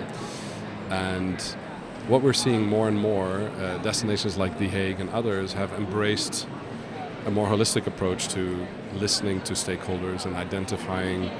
and 0.90 1.40
what 2.08 2.20
we're 2.20 2.34
seeing 2.34 2.66
more 2.66 2.88
and 2.88 2.98
more, 2.98 3.50
uh, 3.58 3.78
destinations 3.78 4.36
like 4.36 4.58
The 4.58 4.68
Hague 4.68 5.00
and 5.00 5.08
others 5.10 5.54
have 5.54 5.72
embraced 5.72 6.46
a 7.24 7.30
more 7.30 7.48
holistic 7.48 7.86
approach 7.86 8.28
to 8.28 8.66
listening 8.92 9.40
to 9.42 9.54
stakeholders 9.54 10.26
and 10.26 10.36
identifying 10.36 11.30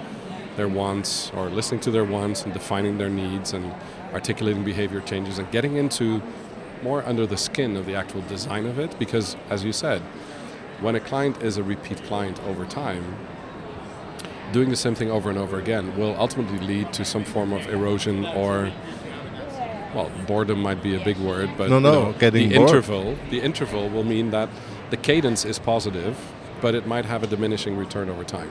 their 0.56 0.68
wants 0.68 1.30
or 1.36 1.50
listening 1.50 1.80
to 1.80 1.90
their 1.90 2.04
wants 2.04 2.44
and 2.44 2.54
defining 2.54 2.96
their 2.96 3.10
needs 3.10 3.52
and 3.52 3.74
articulating 4.14 4.64
behavior 4.64 5.02
changes 5.02 5.38
and 5.38 5.50
getting 5.50 5.76
into 5.76 6.22
more 6.82 7.04
under 7.06 7.26
the 7.26 7.36
skin 7.36 7.76
of 7.76 7.86
the 7.86 7.94
actual 7.94 8.20
design 8.22 8.66
of 8.66 8.78
it 8.78 8.98
because 8.98 9.36
as 9.50 9.64
you 9.64 9.72
said 9.72 10.00
when 10.80 10.94
a 10.94 11.00
client 11.00 11.40
is 11.42 11.56
a 11.56 11.62
repeat 11.62 12.02
client 12.04 12.40
over 12.44 12.64
time 12.66 13.16
doing 14.52 14.68
the 14.68 14.76
same 14.76 14.94
thing 14.94 15.10
over 15.10 15.30
and 15.30 15.38
over 15.38 15.58
again 15.58 15.96
will 15.96 16.14
ultimately 16.18 16.58
lead 16.58 16.92
to 16.92 17.04
some 17.04 17.24
form 17.24 17.52
of 17.52 17.66
erosion 17.68 18.24
or 18.26 18.70
well 19.94 20.10
boredom 20.26 20.60
might 20.60 20.82
be 20.82 20.94
a 21.00 21.04
big 21.04 21.16
word 21.18 21.50
but 21.56 21.68
No, 21.70 21.76
you 21.76 21.82
know, 21.82 22.12
getting 22.18 22.48
the 22.48 22.56
bored. 22.56 22.68
interval 22.70 23.16
the 23.30 23.40
interval 23.40 23.88
will 23.88 24.04
mean 24.04 24.30
that 24.30 24.48
the 24.90 24.96
cadence 24.96 25.44
is 25.44 25.58
positive 25.58 26.18
but 26.60 26.74
it 26.74 26.86
might 26.86 27.04
have 27.06 27.22
a 27.22 27.26
diminishing 27.26 27.76
return 27.76 28.08
over 28.08 28.24
time 28.24 28.50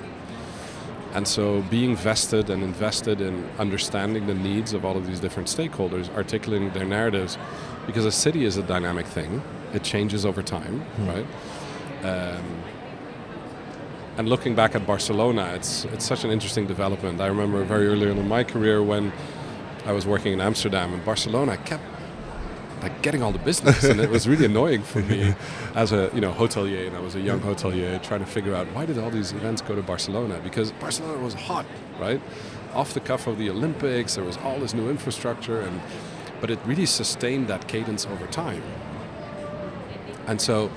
and 1.14 1.28
so 1.28 1.62
being 1.70 1.96
vested 1.96 2.50
and 2.50 2.64
invested 2.64 3.22
in 3.22 3.50
understanding 3.60 4.28
the 4.28 4.34
needs 4.34 4.74
of 4.74 4.86
all 4.86 4.96
of 4.98 5.06
these 5.08 5.20
different 5.20 5.50
stakeholders, 5.50 6.14
articulating 6.16 6.72
their 6.72 6.86
narratives, 6.86 7.38
because 7.86 8.06
a 8.06 8.12
city 8.12 8.46
is 8.46 8.58
a 8.58 8.64
dynamic 8.64 9.06
thing, 9.06 9.42
it 9.74 9.84
changes 9.84 10.26
over 10.26 10.42
time, 10.42 10.86
right? 11.00 11.26
Um, 12.04 12.64
and 14.18 14.30
looking 14.30 14.56
back 14.56 14.76
at 14.76 14.86
Barcelona, 14.86 15.52
it's, 15.56 15.86
it's 15.86 16.06
such 16.06 16.24
an 16.24 16.32
interesting 16.32 16.68
development. 16.68 17.22
I 17.22 17.28
remember 17.28 17.64
very 17.64 17.88
early 17.88 18.10
on 18.10 18.18
in 18.18 18.28
my 18.28 18.44
career 18.44 18.84
when 18.84 19.12
I 19.86 19.94
was 19.94 20.06
working 20.06 20.34
in 20.34 20.42
Amsterdam 20.42 20.94
and 20.94 21.04
Barcelona, 21.04 21.58
kept 21.58 21.84
like 22.82 23.02
getting 23.02 23.22
all 23.22 23.32
the 23.32 23.40
business, 23.40 23.84
and 23.84 24.00
it 24.00 24.10
was 24.10 24.28
really 24.28 24.46
annoying 24.46 24.82
for 24.82 25.00
me 25.00 25.36
as 25.76 25.92
a 25.92 26.10
you 26.14 26.22
know 26.22 26.32
hotelier, 26.32 26.88
and 26.88 26.96
I 26.96 27.00
was 27.00 27.16
a 27.16 27.22
young 27.22 27.40
hotelier 27.40 28.02
trying 28.02 28.22
to 28.22 28.26
figure 28.26 28.56
out 28.56 28.68
why 28.74 28.86
did 28.86 28.98
all 28.98 29.12
these 29.12 29.32
events 29.32 29.62
go 29.62 29.76
to 29.76 29.82
Barcelona? 29.82 30.40
Because 30.44 30.72
Barcelona 30.74 31.22
was 31.22 31.34
hot, 31.34 31.66
right? 32.00 32.22
Off 32.74 32.94
the 32.94 33.00
cuff 33.00 33.28
of 33.28 33.38
the 33.38 33.50
Olympics, 33.50 34.16
there 34.16 34.24
was 34.24 34.38
all 34.38 34.60
this 34.60 34.74
new 34.74 34.90
infrastructure, 34.90 35.62
and 35.62 35.82
but 36.40 36.50
it 36.50 36.60
really 36.66 36.88
sustained 36.88 37.48
that 37.48 37.68
cadence 37.68 38.06
over 38.06 38.26
time. 38.28 38.64
And 40.28 40.42
so, 40.42 40.70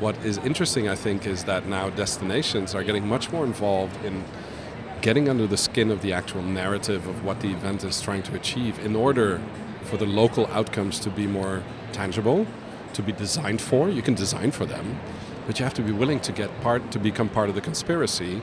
what 0.00 0.16
is 0.24 0.38
interesting, 0.38 0.88
I 0.88 0.94
think, 0.94 1.26
is 1.26 1.44
that 1.44 1.66
now 1.66 1.90
destinations 1.90 2.74
are 2.74 2.82
getting 2.82 3.06
much 3.06 3.30
more 3.30 3.44
involved 3.44 4.04
in 4.04 4.24
getting 5.00 5.28
under 5.28 5.46
the 5.46 5.56
skin 5.56 5.90
of 5.90 6.02
the 6.02 6.12
actual 6.12 6.42
narrative 6.42 7.06
of 7.06 7.24
what 7.24 7.40
the 7.40 7.50
event 7.50 7.84
is 7.84 8.00
trying 8.02 8.22
to 8.22 8.34
achieve 8.34 8.78
in 8.80 8.94
order 8.94 9.40
for 9.84 9.96
the 9.96 10.06
local 10.06 10.46
outcomes 10.48 10.98
to 11.00 11.10
be 11.10 11.26
more 11.26 11.62
tangible, 11.92 12.46
to 12.94 13.02
be 13.02 13.12
designed 13.12 13.60
for. 13.60 13.88
You 13.88 14.02
can 14.02 14.14
design 14.14 14.50
for 14.50 14.64
them, 14.66 14.98
but 15.46 15.58
you 15.58 15.64
have 15.64 15.74
to 15.74 15.82
be 15.82 15.92
willing 15.92 16.20
to 16.20 16.32
get 16.32 16.48
part 16.60 16.90
to 16.92 16.98
become 16.98 17.28
part 17.28 17.48
of 17.48 17.54
the 17.54 17.60
conspiracy 17.60 18.40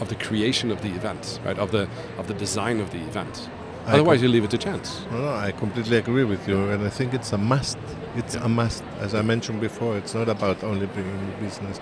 of 0.00 0.08
the 0.08 0.14
creation 0.16 0.70
of 0.70 0.82
the 0.82 0.88
event, 0.90 1.40
right? 1.44 1.58
Of 1.58 1.70
the 1.70 1.88
of 2.18 2.26
the 2.28 2.34
design 2.34 2.80
of 2.80 2.90
the 2.90 2.98
event. 3.00 3.48
I 3.86 3.92
Otherwise, 3.92 4.20
you 4.20 4.28
leave 4.28 4.42
it 4.42 4.50
to 4.50 4.58
chance. 4.58 5.00
No, 5.12 5.20
no, 5.22 5.32
I 5.32 5.52
completely 5.52 5.96
agree 5.96 6.24
with 6.24 6.48
you, 6.48 6.70
and 6.70 6.84
I 6.84 6.90
think 6.90 7.14
it's 7.14 7.32
a 7.32 7.38
must. 7.38 7.78
It's 8.16 8.34
Yeah. 8.34 8.44
a 8.44 8.48
must. 8.48 8.82
As 9.00 9.14
I 9.14 9.22
mentioned 9.22 9.60
before, 9.60 9.96
it's 9.96 10.12
not 10.12 10.28
about 10.28 10.64
only 10.64 10.86
bringing 10.86 11.32
business. 11.40 11.78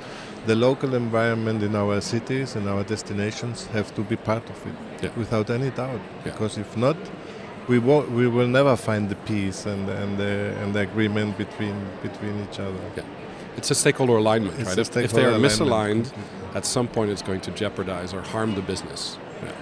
The 0.46 0.54
local 0.54 0.94
environment 0.94 1.62
in 1.62 1.74
our 1.74 2.02
cities 2.02 2.56
and 2.56 2.68
our 2.68 2.84
destinations 2.84 3.68
have 3.72 3.94
to 3.94 4.02
be 4.02 4.16
part 4.16 4.44
of 4.50 4.56
it, 4.66 4.74
Yeah. 5.02 5.10
without 5.16 5.48
any 5.48 5.70
doubt. 5.70 6.00
Yeah. 6.02 6.24
Because 6.24 6.58
if 6.60 6.76
not, 6.76 6.96
we 7.68 7.78
won't, 7.78 8.10
we 8.10 8.26
will 8.28 8.48
never 8.48 8.76
find 8.76 9.08
the 9.08 9.16
peace 9.16 9.66
and 9.66 9.88
and 9.88 10.18
the, 10.18 10.54
and 10.60 10.74
the 10.74 10.80
agreement 10.80 11.36
between 11.38 11.76
between 12.02 12.34
each 12.44 12.58
other. 12.60 12.84
Yeah. 12.96 13.04
It's 13.56 13.70
a 13.70 13.74
stakeholder 13.74 14.16
alignment, 14.16 14.58
It's 14.58 14.68
right? 14.68 14.78
If, 14.78 14.96
if 14.96 15.12
they 15.12 15.24
are 15.24 15.28
alignment. 15.28 15.52
misaligned, 15.52 16.12
at 16.54 16.64
some 16.66 16.88
point 16.88 17.10
it's 17.10 17.22
going 17.22 17.40
to 17.42 17.50
jeopardize 17.52 18.12
or 18.12 18.20
harm 18.20 18.54
the 18.54 18.62
business. 18.62 19.16
Yeah. 19.42 19.52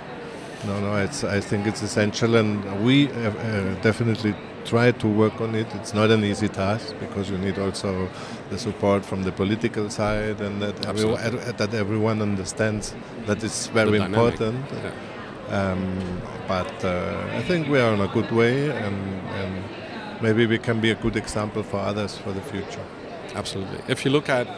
No, 0.66 0.80
no, 0.80 0.96
it's. 0.96 1.24
I 1.24 1.40
think 1.40 1.66
it's 1.66 1.82
essential, 1.82 2.36
and 2.36 2.84
we 2.84 3.08
uh, 3.08 3.30
uh, 3.30 3.74
definitely 3.82 4.34
try 4.64 4.92
to 4.92 5.08
work 5.08 5.40
on 5.40 5.54
it. 5.54 5.66
It's 5.74 5.92
not 5.92 6.10
an 6.10 6.24
easy 6.24 6.48
task 6.48 6.94
because 7.00 7.28
you 7.28 7.36
need 7.36 7.58
also 7.58 8.08
the 8.50 8.58
support 8.58 9.04
from 9.04 9.24
the 9.24 9.32
political 9.32 9.90
side, 9.90 10.40
and 10.40 10.62
that 10.62 10.86
everyone, 10.86 11.20
that 11.56 11.74
everyone 11.74 12.22
understands 12.22 12.94
that 13.26 13.42
it's 13.44 13.66
very 13.66 13.98
important. 13.98 14.64
Yeah. 14.70 14.90
Um, 15.52 16.22
but 16.48 16.84
uh, 16.84 17.28
I 17.32 17.42
think 17.42 17.68
we 17.68 17.78
are 17.78 17.92
on 17.92 18.00
a 18.00 18.08
good 18.08 18.30
way, 18.32 18.70
and, 18.70 18.96
and 19.28 19.64
maybe 20.22 20.46
we 20.46 20.58
can 20.58 20.80
be 20.80 20.90
a 20.90 20.94
good 20.94 21.14
example 21.14 21.62
for 21.62 21.76
others 21.76 22.16
for 22.16 22.32
the 22.32 22.40
future. 22.40 22.84
Absolutely. 23.34 23.78
If 23.86 24.04
you 24.04 24.10
look 24.10 24.30
at 24.30 24.48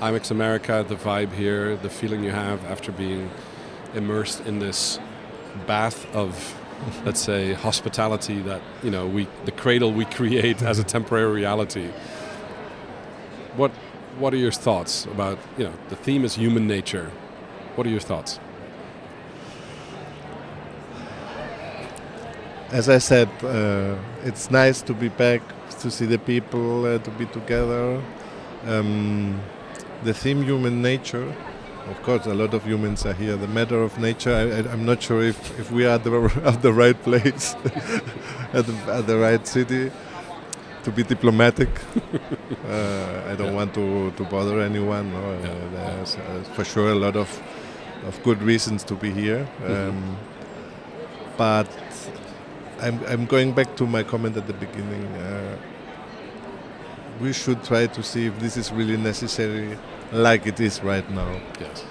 IMEX 0.00 0.30
America, 0.30 0.84
the 0.88 0.94
vibe 0.96 1.32
here, 1.32 1.76
the 1.76 1.90
feeling 1.90 2.24
you 2.24 2.30
have 2.30 2.64
after 2.64 2.92
being 2.92 3.30
immersed 3.94 4.40
in 4.46 4.58
this 4.58 4.98
bath 5.66 6.06
of, 6.14 6.54
let's 7.04 7.20
say, 7.20 7.52
hospitality 7.52 8.40
that 8.42 8.62
you 8.82 8.90
know 8.90 9.06
we 9.06 9.28
the 9.44 9.52
cradle 9.52 9.92
we 9.92 10.04
create 10.18 10.62
as 10.62 10.78
a 10.78 10.84
temporary 10.84 11.30
reality. 11.32 11.90
What 13.56 13.72
what 14.18 14.32
are 14.32 14.38
your 14.38 14.52
thoughts 14.52 15.04
about 15.06 15.38
you 15.58 15.64
know 15.64 15.74
the 15.88 15.96
theme 15.96 16.24
is 16.24 16.36
human 16.36 16.66
nature? 16.66 17.10
What 17.74 17.86
are 17.86 17.90
your 17.90 18.00
thoughts? 18.00 18.40
As 22.70 22.88
I 22.88 22.98
said, 22.98 23.28
uh, 23.42 23.96
it's 24.24 24.50
nice 24.50 24.82
to 24.82 24.92
be 24.92 25.08
back, 25.08 25.40
to 25.80 25.90
see 25.90 26.04
the 26.06 26.18
people, 26.18 26.84
uh, 26.84 26.98
to 26.98 27.10
be 27.12 27.24
together. 27.26 28.02
Um, 28.66 29.40
the 30.04 30.12
theme 30.12 30.42
human 30.42 30.82
nature. 30.82 31.34
Of 31.88 32.02
course, 32.02 32.26
a 32.26 32.34
lot 32.34 32.52
of 32.52 32.64
humans 32.66 33.06
are 33.06 33.14
here. 33.14 33.36
The 33.36 33.48
matter 33.48 33.82
of 33.82 33.98
nature. 33.98 34.34
I, 34.34 34.70
I'm 34.70 34.84
not 34.84 35.02
sure 35.02 35.22
if, 35.22 35.58
if 35.58 35.70
we 35.70 35.86
are 35.86 35.94
at 35.94 36.04
the, 36.04 36.12
at 36.44 36.60
the 36.60 36.72
right 36.72 37.00
place, 37.02 37.54
at, 38.52 38.66
the, 38.66 38.74
at 38.92 39.06
the 39.06 39.16
right 39.16 39.46
city. 39.46 39.90
To 40.84 40.92
be 40.92 41.02
diplomatic, 41.02 41.68
uh, 42.68 43.22
I 43.26 43.34
don't 43.34 43.48
Yeah. 43.48 43.52
want 43.52 43.74
to, 43.74 44.10
to 44.12 44.24
bother 44.24 44.60
anyone. 44.60 45.10
No? 45.12 45.18
Uh, 45.18 45.38
Yeah. 45.42 45.54
there's 45.74 46.16
uh, 46.16 46.44
for 46.54 46.64
sure 46.64 46.92
a 46.92 46.94
lot 46.94 47.16
of 47.16 47.28
of 48.06 48.22
good 48.22 48.40
reasons 48.42 48.84
to 48.84 48.94
be 48.94 49.10
here. 49.10 49.46
Mhm. 49.60 49.88
Um, 49.88 50.16
but 51.36 51.66
I'm, 52.80 53.04
I'm 53.06 53.26
going 53.26 53.52
back 53.52 53.76
to 53.76 53.86
my 53.86 54.02
comment 54.02 54.36
at 54.36 54.46
the 54.46 54.52
beginning. 54.52 55.06
Uh, 55.16 55.56
we 57.20 57.32
should 57.32 57.64
try 57.64 57.86
to 57.86 58.02
see 58.02 58.26
if 58.26 58.38
this 58.38 58.56
is 58.56 58.70
really 58.72 58.96
necessary, 58.96 59.76
like 60.12 60.46
it 60.46 60.60
is 60.60 60.82
right 60.82 61.08
now. 61.10 61.40
Yes. 61.60 61.84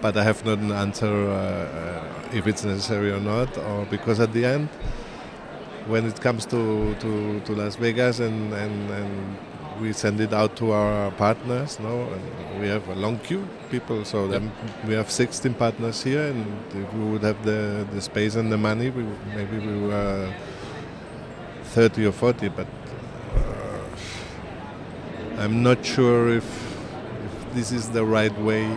But 0.00 0.16
I 0.16 0.24
have 0.24 0.44
not 0.44 0.58
an 0.58 0.72
answer 0.72 1.06
uh, 1.06 1.34
uh, 1.34 2.28
if 2.32 2.46
it's 2.46 2.64
necessary 2.64 3.10
or 3.10 3.20
not, 3.20 3.56
or 3.56 3.86
because 3.86 4.20
at 4.20 4.32
the 4.32 4.44
end, 4.44 4.68
when 5.86 6.06
it 6.06 6.20
comes 6.20 6.44
to, 6.46 6.94
to, 6.96 7.40
to 7.40 7.52
Las 7.52 7.76
Vegas 7.76 8.20
and, 8.20 8.52
and, 8.52 8.90
and 8.90 9.36
we 9.80 9.92
send 9.92 10.20
it 10.20 10.32
out 10.32 10.56
to 10.56 10.72
our 10.72 11.10
partners, 11.12 11.78
no, 11.80 12.02
and 12.12 12.60
we 12.60 12.68
have 12.68 12.86
a 12.88 12.94
long 12.94 13.18
queue 13.18 13.46
people. 13.70 14.04
So 14.04 14.24
Yep. 14.24 14.30
then 14.30 14.52
we 14.86 14.94
have 14.94 15.10
16 15.10 15.54
partners 15.54 16.02
here, 16.02 16.28
and 16.28 16.44
if 16.74 16.92
we 16.94 17.04
would 17.10 17.22
have 17.22 17.44
the, 17.44 17.86
the 17.92 18.00
space 18.00 18.34
and 18.36 18.50
the 18.52 18.58
money, 18.58 18.90
we 18.90 19.02
would, 19.02 19.26
maybe 19.34 19.58
we 19.58 19.86
were 19.86 20.32
30 21.64 22.06
or 22.06 22.12
40. 22.12 22.48
But 22.48 22.66
uh, 23.36 23.80
I'm 25.38 25.62
not 25.62 25.84
sure 25.84 26.28
if, 26.28 26.44
if 27.24 27.54
this 27.54 27.72
is 27.72 27.90
the 27.90 28.04
right 28.04 28.36
way. 28.40 28.68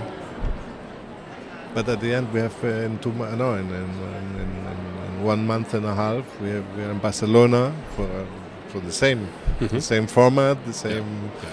But 1.73 1.87
at 1.87 2.01
the 2.01 2.13
end, 2.13 2.31
we 2.33 2.39
have 2.41 2.63
uh, 2.63 2.67
in 2.67 2.99
two 2.99 3.13
no, 3.13 3.53
in, 3.55 3.65
in, 3.65 3.73
in, 3.73 4.39
in, 4.41 5.23
one 5.23 5.45
month 5.45 5.73
and 5.75 5.85
a 5.85 5.93
half, 5.93 6.25
we 6.41 6.49
have 6.49 6.65
we 6.75 6.83
are 6.83 6.91
in 6.91 6.97
Barcelona 6.97 7.71
for 7.95 8.25
for 8.71 8.79
the 8.79 8.91
same 8.91 9.27
the 9.59 9.67
Mhm. 9.67 9.81
same 9.81 10.07
format, 10.07 10.57
the 10.65 10.73
same 10.73 11.07
Yeah. 11.43 11.49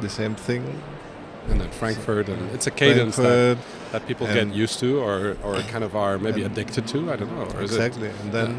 the 0.00 0.08
same 0.08 0.34
thing. 0.34 0.64
And 1.50 1.60
then 1.60 1.70
Frankfurt, 1.70 2.28
and 2.28 2.40
it's 2.54 2.66
a 2.66 2.70
cadence 2.70 3.16
that, 3.16 3.56
that 3.92 4.06
people 4.06 4.26
get 4.26 4.48
used 4.64 4.78
to, 4.80 4.88
or, 5.00 5.36
or 5.42 5.54
kind 5.72 5.84
of 5.84 5.92
are 5.96 6.16
maybe 6.18 6.42
addicted 6.44 6.86
to. 6.92 6.98
I 7.12 7.16
don't 7.16 7.32
know. 7.38 7.46
Is 7.46 7.54
it- 7.54 7.62
exactly, 7.62 8.10
and 8.22 8.30
then 8.36 8.50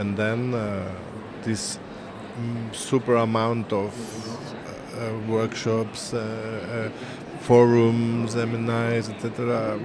and 0.00 0.16
then 0.16 0.54
uh, 0.54 0.88
this 1.44 1.78
mm, 2.40 2.74
super 2.74 3.16
amount 3.16 3.72
of 3.72 3.92
uh, 3.92 5.32
workshops, 5.36 6.12
uh, 6.14 6.18
uh, 6.18 6.88
forums, 7.48 8.32
seminars, 8.32 9.08
etc. 9.08 9.78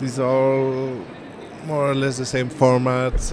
These 0.00 0.18
are 0.18 0.28
all 0.28 0.90
more 1.66 1.90
or 1.90 1.94
less 1.94 2.16
the 2.18 2.26
same 2.26 2.48
formats. 2.50 3.32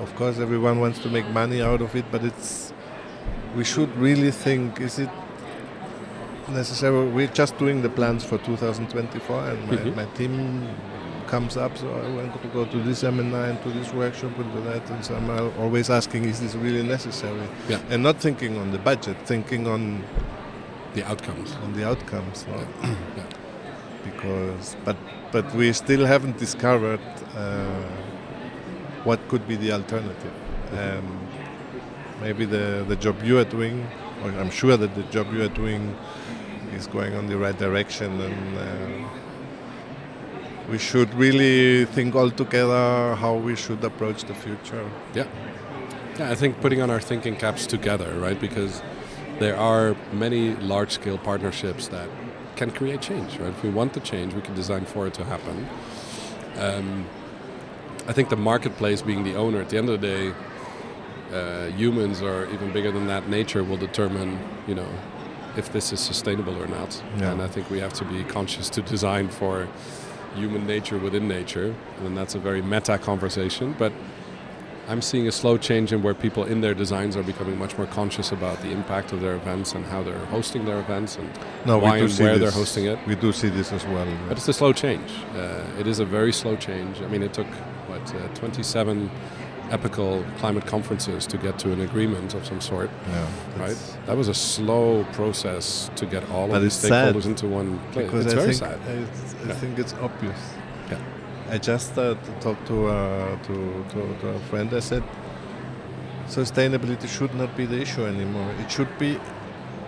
Of 0.00 0.14
course, 0.16 0.38
everyone 0.38 0.80
wants 0.80 0.98
to 1.00 1.08
make 1.08 1.28
money 1.30 1.60
out 1.62 1.80
of 1.82 1.94
it, 1.94 2.04
but 2.10 2.24
it's 2.24 2.72
we 3.56 3.64
should 3.64 3.94
really 3.96 4.30
think: 4.30 4.80
is 4.80 4.98
it 4.98 5.10
necessary? 6.48 7.08
We're 7.08 7.26
just 7.28 7.56
doing 7.58 7.82
the 7.82 7.88
plans 7.90 8.24
for 8.24 8.38
2024, 8.38 9.44
and 9.50 9.68
my, 9.68 9.76
Mhm. 9.76 9.96
my 9.96 10.04
team 10.16 10.68
comes 11.26 11.56
up. 11.56 11.76
So 11.78 11.86
I 11.88 12.08
want 12.16 12.42
to 12.42 12.48
go 12.48 12.64
to 12.64 12.78
this 12.82 12.98
seminar 13.00 13.44
and 13.44 13.62
to 13.62 13.70
this 13.70 13.92
workshop 13.92 14.32
and 14.38 14.52
to 14.54 14.60
that, 14.70 14.90
and 14.90 15.04
so 15.04 15.14
I'm 15.14 15.30
always 15.60 15.90
asking: 15.90 16.24
Is 16.24 16.40
this 16.40 16.54
really 16.54 16.82
necessary? 16.82 17.46
Yeah. 17.68 17.78
And 17.90 18.02
not 18.02 18.16
thinking 18.20 18.58
on 18.58 18.72
the 18.72 18.78
budget, 18.78 19.16
thinking 19.26 19.66
on 19.68 20.02
the 20.94 21.04
outcomes. 21.10 21.56
on 21.64 21.72
the 21.74 21.84
outcomes. 21.86 22.46
no? 22.48 22.56
Yeah. 22.56 22.94
Because, 24.02 24.76
but 24.84 24.96
but 25.30 25.54
we 25.54 25.72
still 25.74 26.06
haven't 26.06 26.38
discovered 26.38 27.00
uh, 27.36 27.84
what 29.04 29.26
could 29.28 29.46
be 29.48 29.56
the 29.56 29.72
alternative. 29.72 30.32
Um, 30.72 31.26
maybe 32.20 32.44
the 32.44 32.84
the 32.86 32.96
job 32.96 33.22
you 33.22 33.38
are 33.38 33.44
doing, 33.44 33.86
or 34.22 34.30
I'm 34.30 34.50
sure 34.50 34.76
that 34.76 34.94
the 34.94 35.02
job 35.04 35.32
you 35.32 35.42
are 35.42 35.54
doing 35.62 35.96
is 36.74 36.86
going 36.86 37.14
on 37.14 37.26
the 37.26 37.36
right 37.36 37.58
direction, 37.58 38.20
and 38.20 38.58
uh, 38.58 39.08
we 40.70 40.78
should 40.78 41.12
really 41.14 41.84
think 41.86 42.14
all 42.14 42.30
together 42.30 43.14
how 43.16 43.34
we 43.34 43.56
should 43.56 43.82
approach 43.84 44.24
the 44.24 44.34
future. 44.34 44.88
Yeah. 45.14 45.26
Yeah, 46.18 46.30
I 46.30 46.34
think 46.34 46.60
putting 46.60 46.82
on 46.82 46.90
our 46.90 47.00
thinking 47.00 47.36
caps 47.36 47.66
together, 47.66 48.12
right? 48.18 48.38
Because 48.38 48.82
there 49.38 49.56
are 49.56 49.96
many 50.12 50.54
large 50.56 50.92
scale 50.92 51.18
partnerships 51.18 51.88
that 51.88 52.08
can 52.56 52.70
create 52.70 53.00
change, 53.00 53.38
right? 53.38 53.50
If 53.50 53.62
we 53.62 53.70
want 53.70 53.94
the 53.94 54.00
change, 54.00 54.34
we 54.34 54.42
can 54.42 54.54
design 54.54 54.84
for 54.84 55.06
it 55.06 55.14
to 55.14 55.24
happen. 55.24 55.66
Um, 56.56 57.06
I 58.08 58.12
think 58.12 58.28
the 58.28 58.36
marketplace 58.36 59.02
being 59.02 59.24
the 59.24 59.34
owner, 59.36 59.60
at 59.60 59.68
the 59.70 59.78
end 59.78 59.88
of 59.88 60.00
the 60.00 60.06
day, 60.06 60.32
uh, 61.32 61.66
humans 61.76 62.22
or 62.22 62.46
even 62.52 62.72
bigger 62.72 62.90
than 62.90 63.06
that, 63.06 63.28
nature 63.28 63.62
will 63.62 63.76
determine, 63.76 64.38
you 64.66 64.74
know, 64.74 64.88
if 65.56 65.72
this 65.72 65.92
is 65.92 66.00
sustainable 66.00 66.60
or 66.60 66.66
not. 66.66 67.02
Yeah. 67.18 67.32
And 67.32 67.42
I 67.42 67.48
think 67.48 67.70
we 67.70 67.78
have 67.80 67.92
to 67.94 68.04
be 68.04 68.24
conscious 68.24 68.68
to 68.70 68.82
design 68.82 69.28
for 69.28 69.68
human 70.34 70.66
nature 70.66 70.98
within 70.98 71.28
nature, 71.28 71.74
and 72.04 72.16
that's 72.16 72.34
a 72.34 72.38
very 72.38 72.62
meta 72.62 72.98
conversation. 72.98 73.74
But 73.78 73.92
I'm 74.88 75.02
seeing 75.02 75.28
a 75.28 75.32
slow 75.32 75.56
change 75.56 75.92
in 75.92 76.02
where 76.02 76.14
people 76.14 76.44
in 76.44 76.60
their 76.62 76.74
designs 76.74 77.16
are 77.16 77.22
becoming 77.22 77.58
much 77.58 77.76
more 77.78 77.86
conscious 77.86 78.32
about 78.32 78.60
the 78.62 78.70
impact 78.70 79.12
of 79.12 79.20
their 79.20 79.34
events 79.36 79.74
and 79.74 79.84
how 79.84 80.02
they're 80.02 80.24
hosting 80.26 80.64
their 80.64 80.80
events 80.80 81.16
and 81.16 81.28
No, 81.64 81.78
why 81.78 81.98
and 81.98 82.10
where 82.18 82.38
this. 82.38 82.40
they're 82.40 82.50
hosting 82.60 82.86
it. 82.86 82.98
We 83.06 83.14
do 83.14 83.32
see 83.32 83.48
this 83.50 83.72
as 83.72 83.84
well. 83.86 84.06
But 84.28 84.36
it's 84.38 84.48
a 84.48 84.52
slow 84.52 84.72
change. 84.72 85.10
Uh, 85.36 85.62
it 85.78 85.86
is 85.86 86.00
a 86.00 86.04
very 86.04 86.32
slow 86.32 86.56
change. 86.56 87.00
I 87.02 87.06
mean, 87.06 87.22
it 87.22 87.32
took 87.32 87.46
what 87.90 88.14
uh, 88.14 88.28
27 88.34 89.10
epical 89.70 90.24
climate 90.38 90.66
conferences 90.66 91.26
to 91.26 91.36
get 91.38 91.58
to 91.60 91.72
an 91.72 91.80
agreement 91.80 92.34
of 92.34 92.44
some 92.44 92.60
sort, 92.60 92.90
yeah, 93.08 93.28
right? 93.64 93.76
That 94.06 94.16
was 94.16 94.28
a 94.28 94.34
slow 94.34 95.04
process 95.12 95.90
to 95.96 96.06
get 96.06 96.28
all 96.30 96.52
of 96.54 96.60
the 96.62 96.70
sad, 96.70 97.14
stakeholders 97.14 97.26
into 97.26 97.46
one 97.46 97.78
place. 97.92 98.06
Because 98.06 98.26
It's 98.26 98.34
I 98.34 98.36
very 98.36 98.54
think 98.54 98.64
sad. 98.64 98.78
I, 98.88 98.92
I 98.92 99.48
Yeah. 99.48 99.54
think 99.60 99.78
it's 99.78 99.94
obvious. 100.08 100.40
Yeah. 100.90 100.98
I 101.54 101.58
just 101.58 101.96
uh, 101.98 102.14
talked 102.40 102.66
to, 102.66 102.86
uh, 102.86 103.36
to, 103.46 103.54
to 103.92 103.98
to 104.20 104.28
a 104.28 104.40
friend. 104.50 104.68
I 104.74 104.80
said 104.80 105.02
sustainability 106.28 107.08
should 107.08 107.34
not 107.34 107.56
be 107.56 107.66
the 107.66 107.80
issue 107.80 108.04
anymore. 108.06 108.50
It 108.62 108.70
should 108.70 108.92
be 108.98 109.18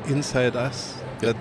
inside 0.09 0.57
us. 0.57 0.79
Yeah. 1.21 1.33
That 1.33 1.37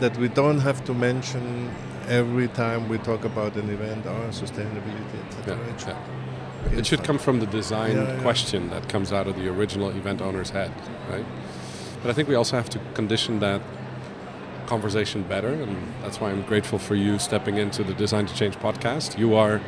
that 0.00 0.16
we 0.18 0.28
don't 0.28 0.60
have 0.60 0.84
to 0.84 0.94
mention 0.94 1.70
every 2.08 2.48
time 2.48 2.88
we 2.88 2.98
talk 2.98 3.24
about 3.24 3.54
an 3.56 3.70
event 3.70 4.06
or 4.06 4.28
sustainability, 4.30 5.26
etc. 5.28 5.56
Yeah, 5.56 5.74
it 5.74 5.80
should, 5.80 5.88
yeah. 5.88 6.78
It 6.78 6.86
should 6.86 7.04
come 7.04 7.18
from 7.18 7.40
the 7.40 7.46
design 7.46 7.96
Yeah, 7.96 8.20
question 8.22 8.70
that 8.70 8.88
comes 8.88 9.12
out 9.12 9.26
of 9.26 9.36
the 9.36 9.48
original 9.48 9.90
event 9.90 10.20
owner's 10.20 10.50
head, 10.50 10.72
right? 11.10 11.24
But 12.02 12.10
I 12.10 12.12
think 12.14 12.28
we 12.28 12.34
also 12.34 12.56
have 12.56 12.68
to 12.70 12.80
condition 12.94 13.40
that 13.40 13.60
conversation 14.66 15.22
better, 15.22 15.48
and 15.48 15.76
that's 16.02 16.20
why 16.20 16.30
I'm 16.30 16.42
grateful 16.42 16.78
for 16.78 16.94
you 16.94 17.18
stepping 17.18 17.56
into 17.56 17.82
the 17.82 17.94
Design 17.94 18.26
to 18.26 18.34
Change 18.34 18.56
podcast. 18.56 19.18
You 19.18 19.34
are 19.34 19.60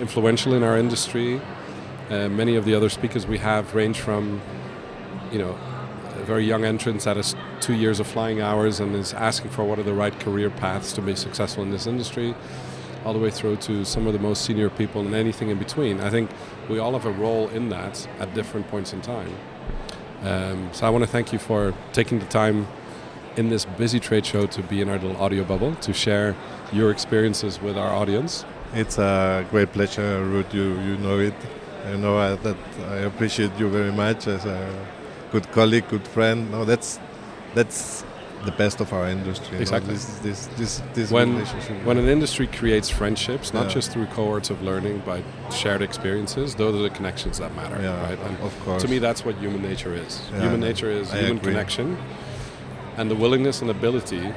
influential 0.00 0.54
in 0.54 0.62
our 0.62 0.76
industry. 0.76 1.40
Uh, 2.10 2.28
many 2.28 2.56
of 2.56 2.64
the 2.64 2.74
other 2.74 2.88
speakers 2.88 3.26
we 3.26 3.38
have 3.38 3.74
range 3.74 4.00
from, 4.00 4.40
you 5.30 5.38
know, 5.38 5.56
a 6.16 6.24
very 6.24 6.44
young 6.44 6.64
entrants 6.64 7.06
at 7.06 7.16
has 7.16 7.36
two 7.60 7.74
years 7.74 8.00
of 8.00 8.06
flying 8.06 8.40
hours 8.40 8.80
and 8.80 8.94
is 8.94 9.12
asking 9.14 9.50
for 9.50 9.64
what 9.64 9.78
are 9.78 9.82
the 9.82 9.94
right 9.94 10.18
career 10.20 10.50
paths 10.50 10.92
to 10.94 11.02
be 11.02 11.14
successful 11.14 11.62
in 11.62 11.70
this 11.70 11.86
industry, 11.86 12.34
all 13.04 13.12
the 13.12 13.18
way 13.18 13.30
through 13.30 13.56
to 13.56 13.84
some 13.84 14.06
of 14.06 14.12
the 14.12 14.18
most 14.18 14.44
senior 14.44 14.70
people 14.70 15.00
and 15.00 15.14
anything 15.14 15.50
in 15.50 15.58
between. 15.58 16.00
I 16.00 16.10
think 16.10 16.30
we 16.68 16.78
all 16.78 16.92
have 16.92 17.06
a 17.06 17.12
role 17.12 17.48
in 17.48 17.68
that 17.70 18.08
at 18.18 18.34
different 18.34 18.68
points 18.68 18.92
in 18.92 19.00
time. 19.00 19.34
Um, 20.22 20.70
so 20.72 20.86
I 20.86 20.90
want 20.90 21.04
to 21.04 21.10
thank 21.10 21.32
you 21.32 21.38
for 21.38 21.74
taking 21.92 22.18
the 22.18 22.26
time 22.26 22.66
in 23.36 23.50
this 23.50 23.64
busy 23.64 24.00
trade 24.00 24.26
show 24.26 24.46
to 24.46 24.62
be 24.62 24.80
in 24.80 24.88
our 24.88 24.98
little 24.98 25.16
audio 25.16 25.44
bubble 25.44 25.74
to 25.76 25.92
share 25.92 26.34
your 26.72 26.90
experiences 26.90 27.60
with 27.62 27.78
our 27.78 27.92
audience. 27.94 28.44
It's 28.74 28.98
a 28.98 29.46
great 29.50 29.72
pleasure, 29.72 30.24
Ruud. 30.24 30.52
You 30.52 30.78
you 30.80 30.96
know 30.98 31.18
it. 31.20 31.34
I 31.86 31.96
know 31.96 32.18
I, 32.18 32.34
that 32.34 32.56
I 32.90 32.96
appreciate 32.96 33.52
you 33.58 33.68
very 33.70 33.92
much 33.92 34.26
as 34.26 34.44
a 34.44 34.86
good 35.30 35.50
colleague, 35.52 35.88
good 35.88 36.06
friend. 36.06 36.50
No, 36.50 36.64
that's 36.64 36.98
that's 37.54 38.04
the 38.44 38.52
best 38.52 38.80
of 38.80 38.92
our 38.92 39.08
industry. 39.08 39.48
you 39.48 39.52
know, 39.54 39.60
Exactly. 39.60 39.94
This 39.94 40.18
this 40.20 40.46
this, 40.56 40.82
this 40.94 41.10
When 41.10 41.40
when 41.84 41.98
an 41.98 42.08
industry 42.08 42.46
creates 42.46 42.88
friendships, 42.88 43.52
not 43.52 43.64
Yeah. 43.66 43.74
just 43.74 43.90
through 43.92 44.06
cohorts 44.06 44.50
of 44.50 44.62
learning, 44.62 45.02
but 45.04 45.22
shared 45.52 45.82
experiences, 45.82 46.54
those 46.54 46.74
are 46.76 46.82
the 46.82 46.90
connections 46.90 47.38
that 47.38 47.54
matter, 47.56 47.78
yeah, 47.82 48.00
right? 48.08 48.18
And 48.26 48.38
of 48.40 48.54
course. 48.64 48.82
to 48.82 48.88
me, 48.88 48.98
that's 49.00 49.24
what 49.24 49.34
human 49.36 49.62
nature 49.62 49.92
is. 49.92 50.20
Yeah, 50.32 50.42
human 50.42 50.60
nature 50.60 50.90
is 50.90 51.10
I 51.12 51.16
human 51.18 51.38
agree. 51.38 51.52
connection, 51.52 51.96
and 52.96 53.10
the 53.10 53.16
willingness 53.16 53.60
and 53.60 53.70
ability, 53.70 54.32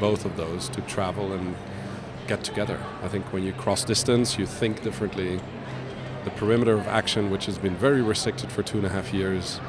both 0.00 0.24
of 0.24 0.36
those, 0.36 0.68
to 0.70 0.80
travel 0.82 1.32
and 1.32 1.54
get 2.26 2.42
together. 2.42 2.78
I 3.02 3.08
think 3.08 3.30
when 3.32 3.42
you 3.42 3.52
cross 3.52 3.84
distance, 3.84 4.38
you 4.38 4.46
think 4.46 4.82
differently. 4.82 5.40
The 6.24 6.30
perimeter 6.30 6.72
of 6.72 6.88
action, 6.88 7.30
which 7.30 7.44
has 7.44 7.58
been 7.58 7.76
very 7.76 8.00
restricted 8.00 8.50
for 8.50 8.62
two 8.62 8.78
and 8.78 8.86
a 8.86 8.88
half 8.88 9.12
years, 9.12 9.60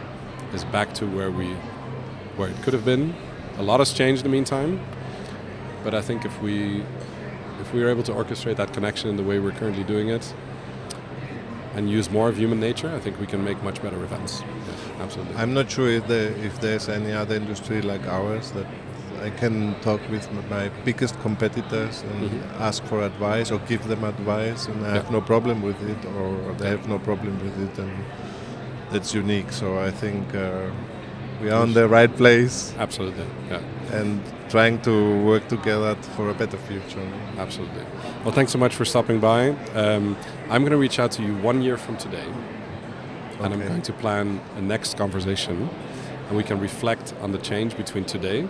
is 0.54 0.63
back 0.63 0.93
to 0.93 1.06
where 1.06 1.30
we, 1.30 1.48
where 2.38 2.50
it 2.50 2.62
could 2.63 2.74
have 2.74 2.86
been. 2.86 3.15
A 3.58 3.63
lot 3.63 3.80
has 3.80 3.93
changed 3.93 4.26
in 4.26 4.32
the 4.32 4.36
meantime, 4.36 4.80
but 5.84 5.93
I 5.93 6.02
think 6.02 6.26
if 6.26 6.41
we, 6.41 6.84
if 7.62 7.74
we 7.74 7.84
are 7.84 7.89
able 7.89 8.04
to 8.04 8.12
orchestrate 8.13 8.58
that 8.58 8.74
connection 8.74 9.10
in 9.10 9.15
the 9.17 9.24
way 9.24 9.39
we're 9.39 9.52
currently 9.54 9.84
doing 9.84 10.10
it, 10.10 10.34
and 11.76 11.89
use 11.89 12.10
more 12.10 12.30
of 12.30 12.38
human 12.38 12.60
nature, 12.60 12.89
I 12.95 13.00
think 13.00 13.19
we 13.19 13.28
can 13.28 13.43
make 13.43 13.62
much 13.62 13.82
better 13.82 14.02
events. 14.04 14.41
Yeah, 14.41 15.04
absolutely. 15.04 15.36
I'm 15.36 15.54
not 15.54 15.69
sure 15.69 15.89
if 15.89 16.08
there 16.08 16.32
if 16.48 16.62
there's 16.62 16.88
any 16.88 17.12
other 17.12 17.36
industry 17.36 17.82
like 17.82 18.08
ours 18.08 18.52
that 18.52 18.65
I 19.21 19.30
can 19.30 19.76
talk 19.82 20.00
with 20.10 20.30
my 20.50 20.69
biggest 20.86 21.19
competitors 21.21 22.04
and 22.10 22.30
Mhm. 22.30 22.62
ask 22.62 22.84
for 22.86 23.02
advice 23.04 23.52
or 23.52 23.60
give 23.67 23.88
them 23.88 24.04
advice, 24.04 24.67
and 24.69 24.86
I 24.86 24.91
have 25.00 25.12
no 25.12 25.21
problem 25.21 25.62
with 25.62 25.82
it, 25.82 25.98
or 26.17 26.54
they 26.58 26.69
have 26.69 26.88
no 26.88 26.98
problem 27.00 27.34
with 27.43 27.56
it, 27.65 27.78
and 27.80 27.91
that's 28.91 29.13
unique. 29.13 29.52
So 29.52 29.67
I 29.88 29.91
think 29.91 30.34
uh, 30.34 30.69
we 31.41 31.50
are 31.50 31.62
on 31.62 31.74
the 31.74 31.88
right 31.88 32.13
place 32.15 32.74
absolutely. 32.78 33.26
Yeah. 33.50 33.62
and 33.91 34.21
trying 34.50 34.82
to 34.84 35.21
work 35.24 35.48
together 35.48 35.95
for 36.15 36.30
a 36.30 36.34
better 36.34 36.58
future. 36.58 37.06
Absolutely. 37.38 37.84
Well, 38.24 38.34
thanks 38.34 38.52
so 38.52 38.58
much 38.60 38.76
for 38.76 38.86
stopping 38.86 39.19
by. 39.19 39.50
Um, 39.74 40.15
I'm 40.50 40.62
going 40.62 40.71
to 40.71 40.78
reach 40.78 41.00
out 41.00 41.12
to 41.13 41.21
you 41.24 41.36
one 41.38 41.62
year 41.62 41.78
from 41.78 41.98
today, 41.98 42.26
and 43.41 43.54
I'm 43.54 43.60
going 43.60 43.82
to 43.82 43.93
plan 43.93 44.39
a 44.56 44.62
next 44.62 44.98
conversation, 44.98 45.69
and 46.28 46.38
we 46.38 46.43
can 46.43 46.60
reflect 46.60 47.13
on 47.21 47.32
the 47.32 47.38
change 47.39 47.76
between 47.76 48.06
today 48.06 48.48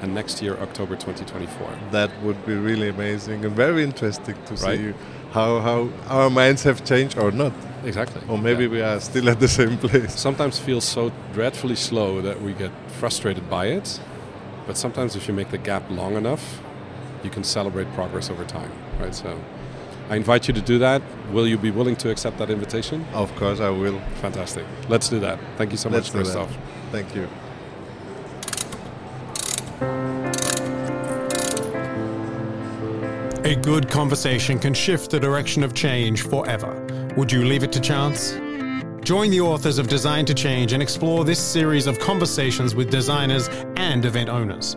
and 0.00 0.14
next 0.14 0.40
year, 0.40 0.56
October 0.62 0.94
2024. 0.94 1.68
That 1.90 2.10
would 2.22 2.46
be 2.46 2.54
really 2.54 2.88
amazing 2.88 3.44
and 3.44 3.54
very 3.54 3.82
interesting 3.82 4.36
to 4.46 4.54
Right. 4.54 4.78
see 4.78 4.94
how, 5.32 5.58
how 5.60 5.88
our 6.08 6.30
minds 6.30 6.62
have 6.62 6.84
changed 6.84 7.18
or 7.18 7.32
not. 7.32 7.52
Exactly. 7.84 8.20
Or 8.28 8.38
maybe 8.38 8.64
Yeah. 8.64 8.70
we 8.70 8.80
are 8.82 9.00
still 9.00 9.28
at 9.28 9.40
the 9.40 9.48
same 9.48 9.78
place. 9.78 10.18
sometimes 10.18 10.58
feels 10.58 10.84
so 10.84 11.12
dreadfully 11.32 11.76
slow 11.76 12.20
that 12.22 12.42
we 12.42 12.52
get 12.52 12.70
frustrated 13.00 13.48
by 13.48 13.66
it. 13.66 14.00
But 14.66 14.76
sometimes, 14.76 15.16
if 15.16 15.28
you 15.28 15.34
make 15.34 15.50
the 15.50 15.58
gap 15.58 15.84
long 15.90 16.16
enough, 16.16 16.60
you 17.24 17.30
can 17.30 17.42
celebrate 17.44 17.90
progress 17.94 18.30
over 18.30 18.44
time, 18.44 18.70
right? 19.00 19.14
So, 19.14 19.38
I 20.10 20.16
invite 20.16 20.48
you 20.48 20.54
to 20.54 20.60
do 20.60 20.78
that. 20.78 21.02
Will 21.32 21.46
you 21.46 21.56
be 21.58 21.70
willing 21.70 21.96
to 21.96 22.10
accept 22.10 22.38
that 22.38 22.50
invitation? 22.50 23.06
Of 23.14 23.34
course, 23.36 23.60
I 23.60 23.70
will. 23.70 24.00
Fantastic. 24.20 24.64
Let's 24.88 25.08
do 25.08 25.20
that. 25.20 25.38
Thank 25.56 25.70
you 25.72 25.78
so 25.78 25.88
Let's 25.88 26.12
much, 26.12 26.24
do 26.24 26.30
that. 26.30 26.46
Christoph. 26.46 26.58
Thank 26.92 27.14
you. 27.14 27.28
A 33.44 33.54
good 33.54 33.88
conversation 33.88 34.58
can 34.58 34.74
shift 34.74 35.10
the 35.10 35.20
direction 35.20 35.62
of 35.62 35.72
change 35.72 36.22
forever. 36.22 36.84
Would 37.18 37.32
you 37.32 37.44
leave 37.44 37.64
it 37.64 37.72
to 37.72 37.80
chance? 37.80 38.34
Join 39.04 39.32
the 39.32 39.40
authors 39.40 39.78
of 39.78 39.88
Design 39.88 40.24
to 40.26 40.34
Change 40.34 40.72
and 40.72 40.80
explore 40.80 41.24
this 41.24 41.40
series 41.40 41.88
of 41.88 41.98
conversations 41.98 42.76
with 42.76 42.90
designers 42.90 43.48
and 43.74 44.04
event 44.04 44.28
owners. 44.28 44.76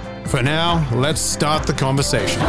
For 0.31 0.41
now, 0.41 0.87
let's 0.93 1.19
start 1.19 1.67
the 1.67 1.73
conversation. 1.73 2.39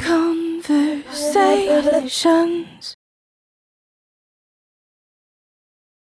Conversations. 0.00 2.96